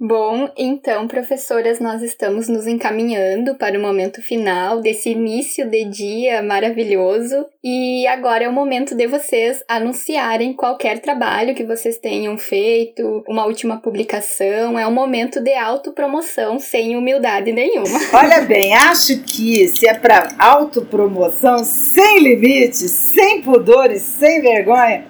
[0.00, 6.40] Bom, então, professoras, nós estamos nos encaminhando para o momento final desse início de dia
[6.40, 13.24] maravilhoso e agora é o momento de vocês anunciarem qualquer trabalho que vocês tenham feito,
[13.26, 17.98] uma última publicação, é um momento de autopromoção sem humildade nenhuma.
[18.14, 25.06] Olha bem, acho que se é para autopromoção sem limites, sem pudores, sem vergonha,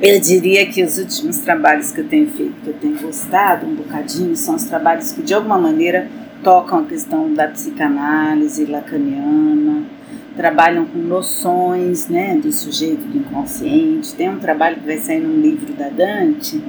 [0.00, 3.74] eu diria que os últimos trabalhos que eu tenho feito, que eu tenho gostado um
[3.74, 6.08] bocadinho, são os trabalhos que de alguma maneira
[6.42, 9.82] tocam a questão da psicanálise lacaniana,
[10.36, 14.14] trabalham com noções né, do sujeito do inconsciente.
[14.14, 16.62] Tem um trabalho que vai sair num livro da Dante,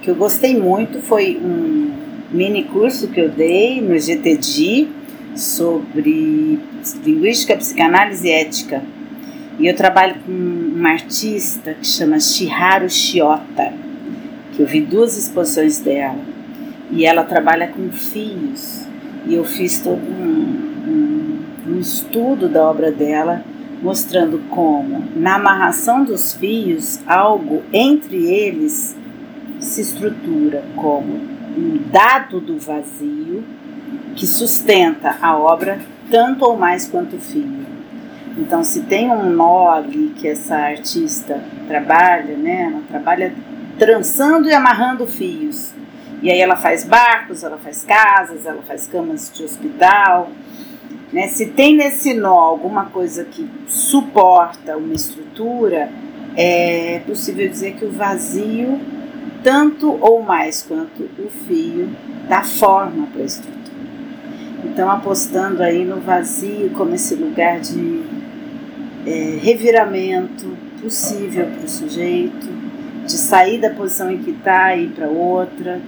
[0.00, 1.92] que eu gostei muito, foi um
[2.30, 4.88] mini curso que eu dei no GTD
[5.36, 6.58] sobre
[7.04, 8.82] linguística, psicanálise e ética
[9.60, 13.74] e eu trabalho com uma artista que chama Shiharu Shiota,
[14.54, 16.18] que eu vi duas exposições dela.
[16.90, 18.86] E ela trabalha com fios.
[19.26, 23.44] E eu fiz todo um, um, um estudo da obra dela,
[23.82, 28.96] mostrando como, na amarração dos fios, algo entre eles
[29.60, 31.20] se estrutura como
[31.54, 33.44] um dado do vazio
[34.16, 35.78] que sustenta a obra
[36.10, 37.69] tanto ou mais quanto o fio.
[38.40, 41.38] Então, se tem um nó ali que essa artista
[41.68, 42.72] trabalha, né?
[42.72, 43.34] Ela trabalha
[43.78, 45.74] trançando e amarrando fios.
[46.22, 50.30] E aí ela faz barcos, ela faz casas, ela faz camas de hospital.
[51.12, 51.28] Né?
[51.28, 55.90] Se tem nesse nó alguma coisa que suporta uma estrutura,
[56.34, 58.80] é possível dizer que o vazio,
[59.44, 61.90] tanto ou mais quanto o fio,
[62.26, 63.60] dá forma para a estrutura.
[64.64, 68.19] Então, apostando aí no vazio como esse lugar de
[69.06, 72.48] é, reviramento possível para o sujeito,
[73.04, 75.80] de sair da posição em que está e ir para outra,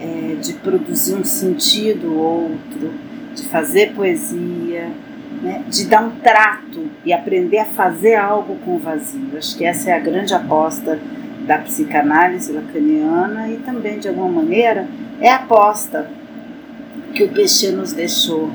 [0.00, 2.92] é, de produzir um sentido outro,
[3.34, 4.90] de fazer poesia,
[5.42, 9.36] né, de dar um trato e aprender a fazer algo com o vazio.
[9.36, 10.98] Acho que essa é a grande aposta
[11.46, 14.86] da psicanálise lacaniana e também, de alguma maneira,
[15.20, 16.08] é a aposta
[17.12, 18.50] que o Peixe nos deixou,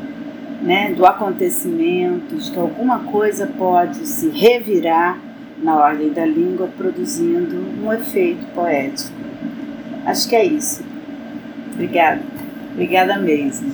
[0.62, 5.20] né, do acontecimento, de que alguma coisa pode se revirar
[5.62, 9.12] na ordem da língua, produzindo um efeito poético.
[10.06, 10.84] Acho que é isso.
[11.74, 12.22] Obrigada.
[12.72, 13.72] Obrigada mesmo.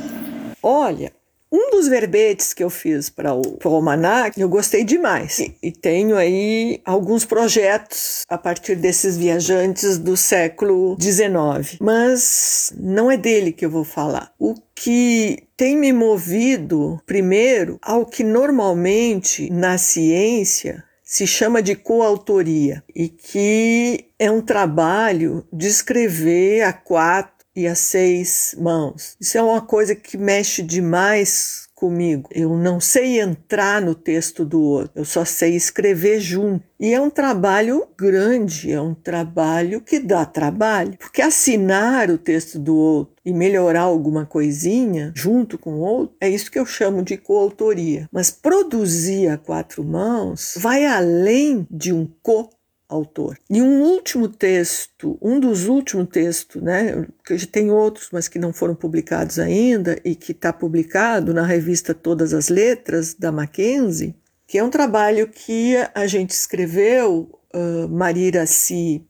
[0.62, 1.12] Olha,
[1.54, 5.38] um dos verbetes que eu fiz para o, almanac, eu gostei demais.
[5.38, 11.78] E, e, tenho aí alguns projetos a partir desses viajantes do século XIX.
[11.80, 14.34] Mas não é dele que eu vou falar.
[14.40, 22.84] O que tem me movido, primeiro, ao que normalmente na ciência se chama de coautoria
[22.96, 29.16] e que é um trabalho de escrever a quatro e a seis mãos.
[29.20, 32.30] Isso é uma coisa que mexe demais comigo.
[32.32, 36.64] Eu não sei entrar no texto do outro, eu só sei escrever junto.
[36.80, 42.58] E é um trabalho grande, é um trabalho que dá trabalho, porque assinar o texto
[42.58, 47.04] do outro e melhorar alguma coisinha junto com o outro, é isso que eu chamo
[47.04, 48.08] de coautoria.
[48.12, 52.50] Mas produzir a quatro mãos vai além de um co
[52.94, 53.38] autor.
[53.50, 58.54] E um último texto, um dos últimos textos, né, que tem outros, mas que não
[58.54, 64.16] foram publicados ainda e que está publicado na revista Todas as Letras da Mackenzie,
[64.48, 69.06] que é um trabalho que a gente escreveu, uh, Marira Si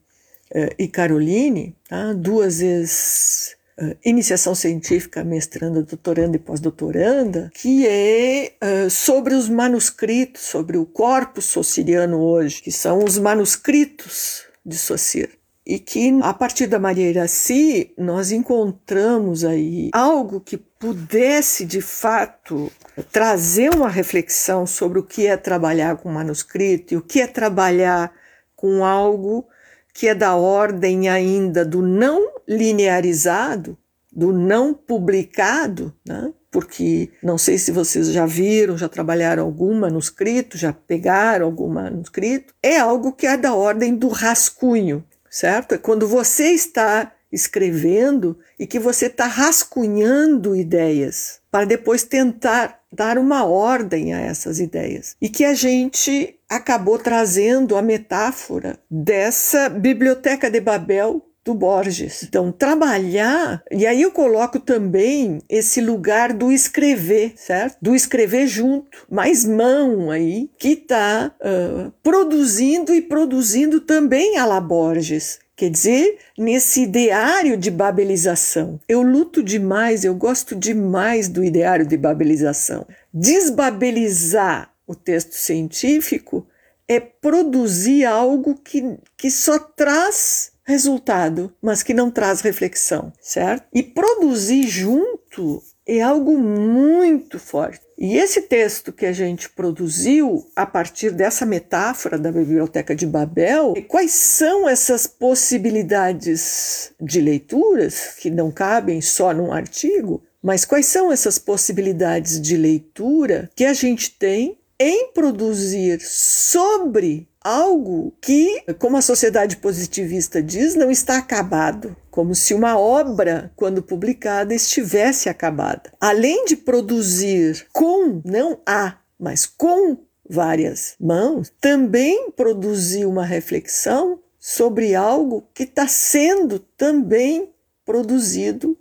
[0.54, 2.12] uh, e Caroline, tá?
[2.12, 10.42] duas vezes uh, iniciação científica, mestranda, doutoranda e pós-doutoranda, que é uh, sobre os manuscritos,
[10.42, 15.30] sobre o corpus sociriano hoje, que são os manuscritos de Socir.
[15.66, 22.70] E que, a partir da Maria Iraci, nós encontramos aí algo que pudesse, de fato,
[23.10, 28.12] trazer uma reflexão sobre o que é trabalhar com manuscrito e o que é trabalhar
[28.54, 29.48] com algo
[29.94, 33.78] que é da ordem ainda do não linearizado,
[34.12, 36.32] do não publicado, né?
[36.50, 42.54] porque não sei se vocês já viram, já trabalharam algum manuscrito, já pegaram algum manuscrito,
[42.62, 45.74] é algo que é da ordem do rascunho, certo?
[45.74, 53.18] É quando você está escrevendo e que você está rascunhando ideias para depois tentar dar
[53.18, 55.16] uma ordem a essas ideias.
[55.20, 62.22] E que a gente acabou trazendo a metáfora dessa biblioteca de Babel do Borges.
[62.22, 67.76] Então, trabalhar, e aí eu coloco também esse lugar do escrever, certo?
[67.82, 74.60] Do escrever junto, mais mão aí, que está uh, produzindo e produzindo também a la
[74.60, 75.38] Borges.
[75.56, 78.80] Quer dizer, nesse ideário de babelização.
[78.88, 82.84] Eu luto demais, eu gosto demais do ideário de babelização.
[83.12, 86.46] Desbabelizar o texto científico
[86.86, 93.66] é produzir algo que, que só traz resultado, mas que não traz reflexão, certo?
[93.72, 97.80] E produzir junto é algo muito forte.
[97.98, 103.74] E esse texto que a gente produziu a partir dessa metáfora da Biblioteca de Babel,
[103.86, 111.12] quais são essas possibilidades de leituras que não cabem só num artigo, mas quais são
[111.12, 119.02] essas possibilidades de leitura que a gente tem em produzir sobre algo que, como a
[119.02, 125.92] sociedade positivista diz, não está acabado, como se uma obra, quando publicada, estivesse acabada.
[126.00, 129.98] Além de produzir com, não a, mas com
[130.28, 137.50] várias mãos, também produzir uma reflexão sobre algo que está sendo também
[137.84, 138.78] produzido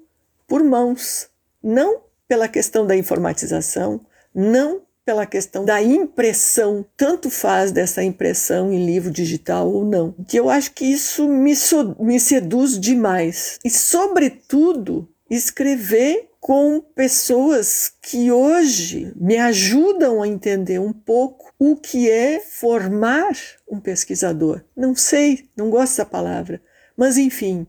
[0.48, 1.30] por mãos,
[1.62, 8.86] não pela questão da informatização, não pela questão da impressão, tanto faz dessa impressão em
[8.86, 10.14] livro digital ou não.
[10.28, 13.60] Que eu acho que isso me, so, me seduz demais.
[13.64, 22.10] E, sobretudo, escrever com pessoas que hoje me ajudam a entender um pouco o que
[22.10, 23.32] é formar
[23.70, 24.62] um pesquisador.
[24.76, 26.62] Não sei, não gosto da palavra,
[26.98, 27.66] mas enfim,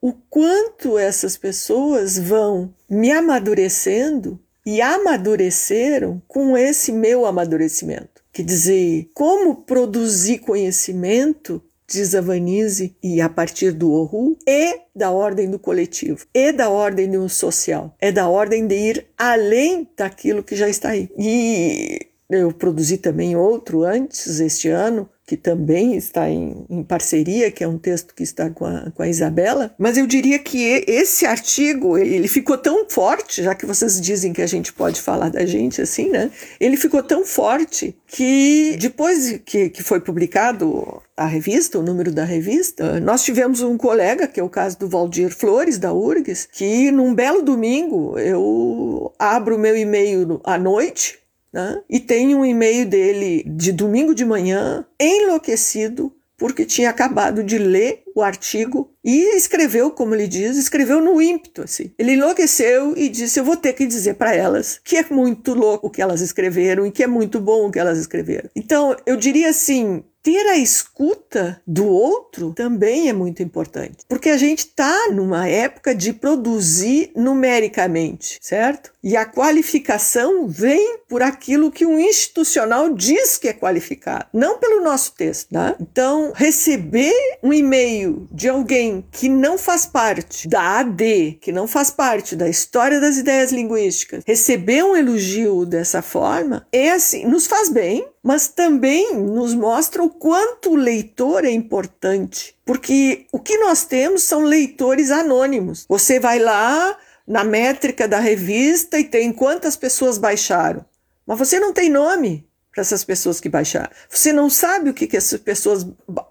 [0.00, 8.22] o quanto essas pessoas vão me amadurecendo e amadureceram com esse meu amadurecimento.
[8.32, 15.10] Quer dizer, como produzir conhecimento diz a Vanise, e a partir do Oru, é da
[15.10, 20.42] ordem do coletivo, é da ordem do social, é da ordem de ir além daquilo
[20.42, 21.10] que já está aí.
[21.18, 27.64] E eu produzi também outro antes, este ano, que também está em, em, parceria, que
[27.64, 29.74] é um texto que está com a, com a Isabela.
[29.78, 34.42] Mas eu diria que esse artigo, ele ficou tão forte, já que vocês dizem que
[34.42, 36.30] a gente pode falar da gente assim, né?
[36.60, 42.24] Ele ficou tão forte que depois que, que foi publicado a revista, o número da
[42.24, 46.90] revista, nós tivemos um colega, que é o caso do Valdir Flores, da URGS, que
[46.90, 51.21] num belo domingo eu abro o meu e-mail à noite
[51.52, 51.82] né?
[51.88, 58.02] E tem um e-mail dele de domingo de manhã, enlouquecido, porque tinha acabado de ler
[58.14, 61.92] o artigo e escreveu, como ele diz, escreveu no ímpeto, assim.
[61.98, 65.86] Ele enlouqueceu e disse: Eu vou ter que dizer para elas que é muito louco
[65.86, 68.48] o que elas escreveram e que é muito bom o que elas escreveram.
[68.54, 74.36] Então, eu diria assim: ter a escuta do outro também é muito importante, porque a
[74.36, 78.92] gente está numa época de produzir numericamente, certo?
[79.02, 84.84] E a qualificação vem por aquilo que um institucional diz que é qualificado, não pelo
[84.84, 85.74] nosso texto, né?
[85.80, 91.90] Então, receber um e-mail de alguém que não faz parte da AD, que não faz
[91.90, 97.68] parte da história das ideias linguísticas, receber um elogio dessa forma é assim, nos faz
[97.68, 102.54] bem, mas também nos mostra o quanto o leitor é importante.
[102.64, 105.84] Porque o que nós temos são leitores anônimos.
[105.88, 106.96] Você vai lá
[107.26, 110.84] na métrica da revista e tem quantas pessoas baixaram.
[111.26, 113.90] Mas você não tem nome para essas pessoas que baixaram.
[114.08, 115.86] Você não sabe o que, que essas pessoas,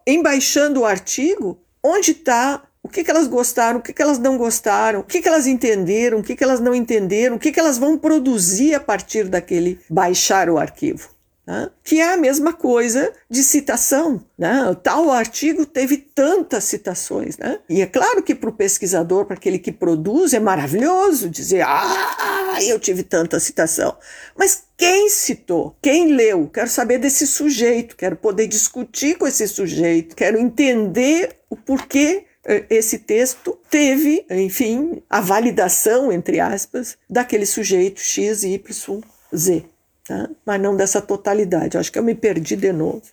[0.05, 4.17] em baixando o artigo, onde está o que, que elas gostaram, o que, que elas
[4.17, 7.51] não gostaram, o que, que elas entenderam, o que, que elas não entenderam, o que,
[7.51, 11.09] que elas vão produzir a partir daquele baixar o arquivo
[11.45, 11.69] né?
[11.83, 14.23] que é a mesma coisa de citação.
[14.37, 14.75] Né?
[14.83, 17.37] Tal artigo teve tantas citações.
[17.37, 17.59] Né?
[17.69, 22.57] E é claro que para o pesquisador, para aquele que produz, é maravilhoso dizer: Ah,
[22.61, 23.97] eu tive tanta citação.
[24.37, 25.75] Mas quem citou?
[25.81, 26.47] Quem leu?
[26.47, 32.65] Quero saber desse sujeito, quero poder discutir com esse sujeito, quero entender o porquê eh,
[32.69, 39.01] esse texto teve, enfim, a validação, entre aspas, daquele sujeito X, Y,
[39.35, 39.65] Z
[40.05, 40.29] tá?
[40.45, 41.77] mas não dessa totalidade.
[41.77, 43.03] Acho que eu me perdi de novo.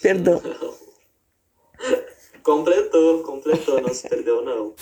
[0.00, 0.42] Perdão.
[2.42, 4.74] completou, completou, não se perdeu não.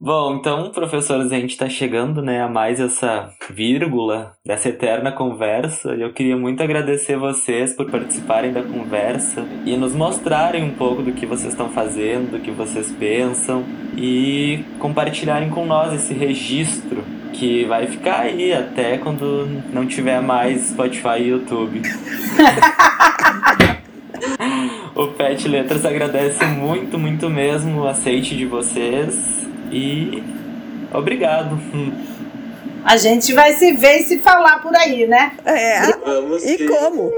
[0.00, 5.92] Bom, então, professores, a gente está chegando né, a mais essa vírgula dessa eterna conversa.
[5.96, 11.02] E eu queria muito agradecer vocês por participarem da conversa e nos mostrarem um pouco
[11.02, 13.64] do que vocês estão fazendo, do que vocês pensam
[13.96, 20.68] e compartilharem com nós esse registro que vai ficar aí até quando não tiver mais
[20.68, 21.82] Spotify e YouTube.
[24.94, 30.22] o Pet Letras agradece muito, muito mesmo o aceite de vocês e
[30.92, 31.58] obrigado.
[32.84, 35.32] A gente vai se ver e se falar por aí, né?
[35.44, 35.92] É.
[35.96, 37.12] Vamos e como?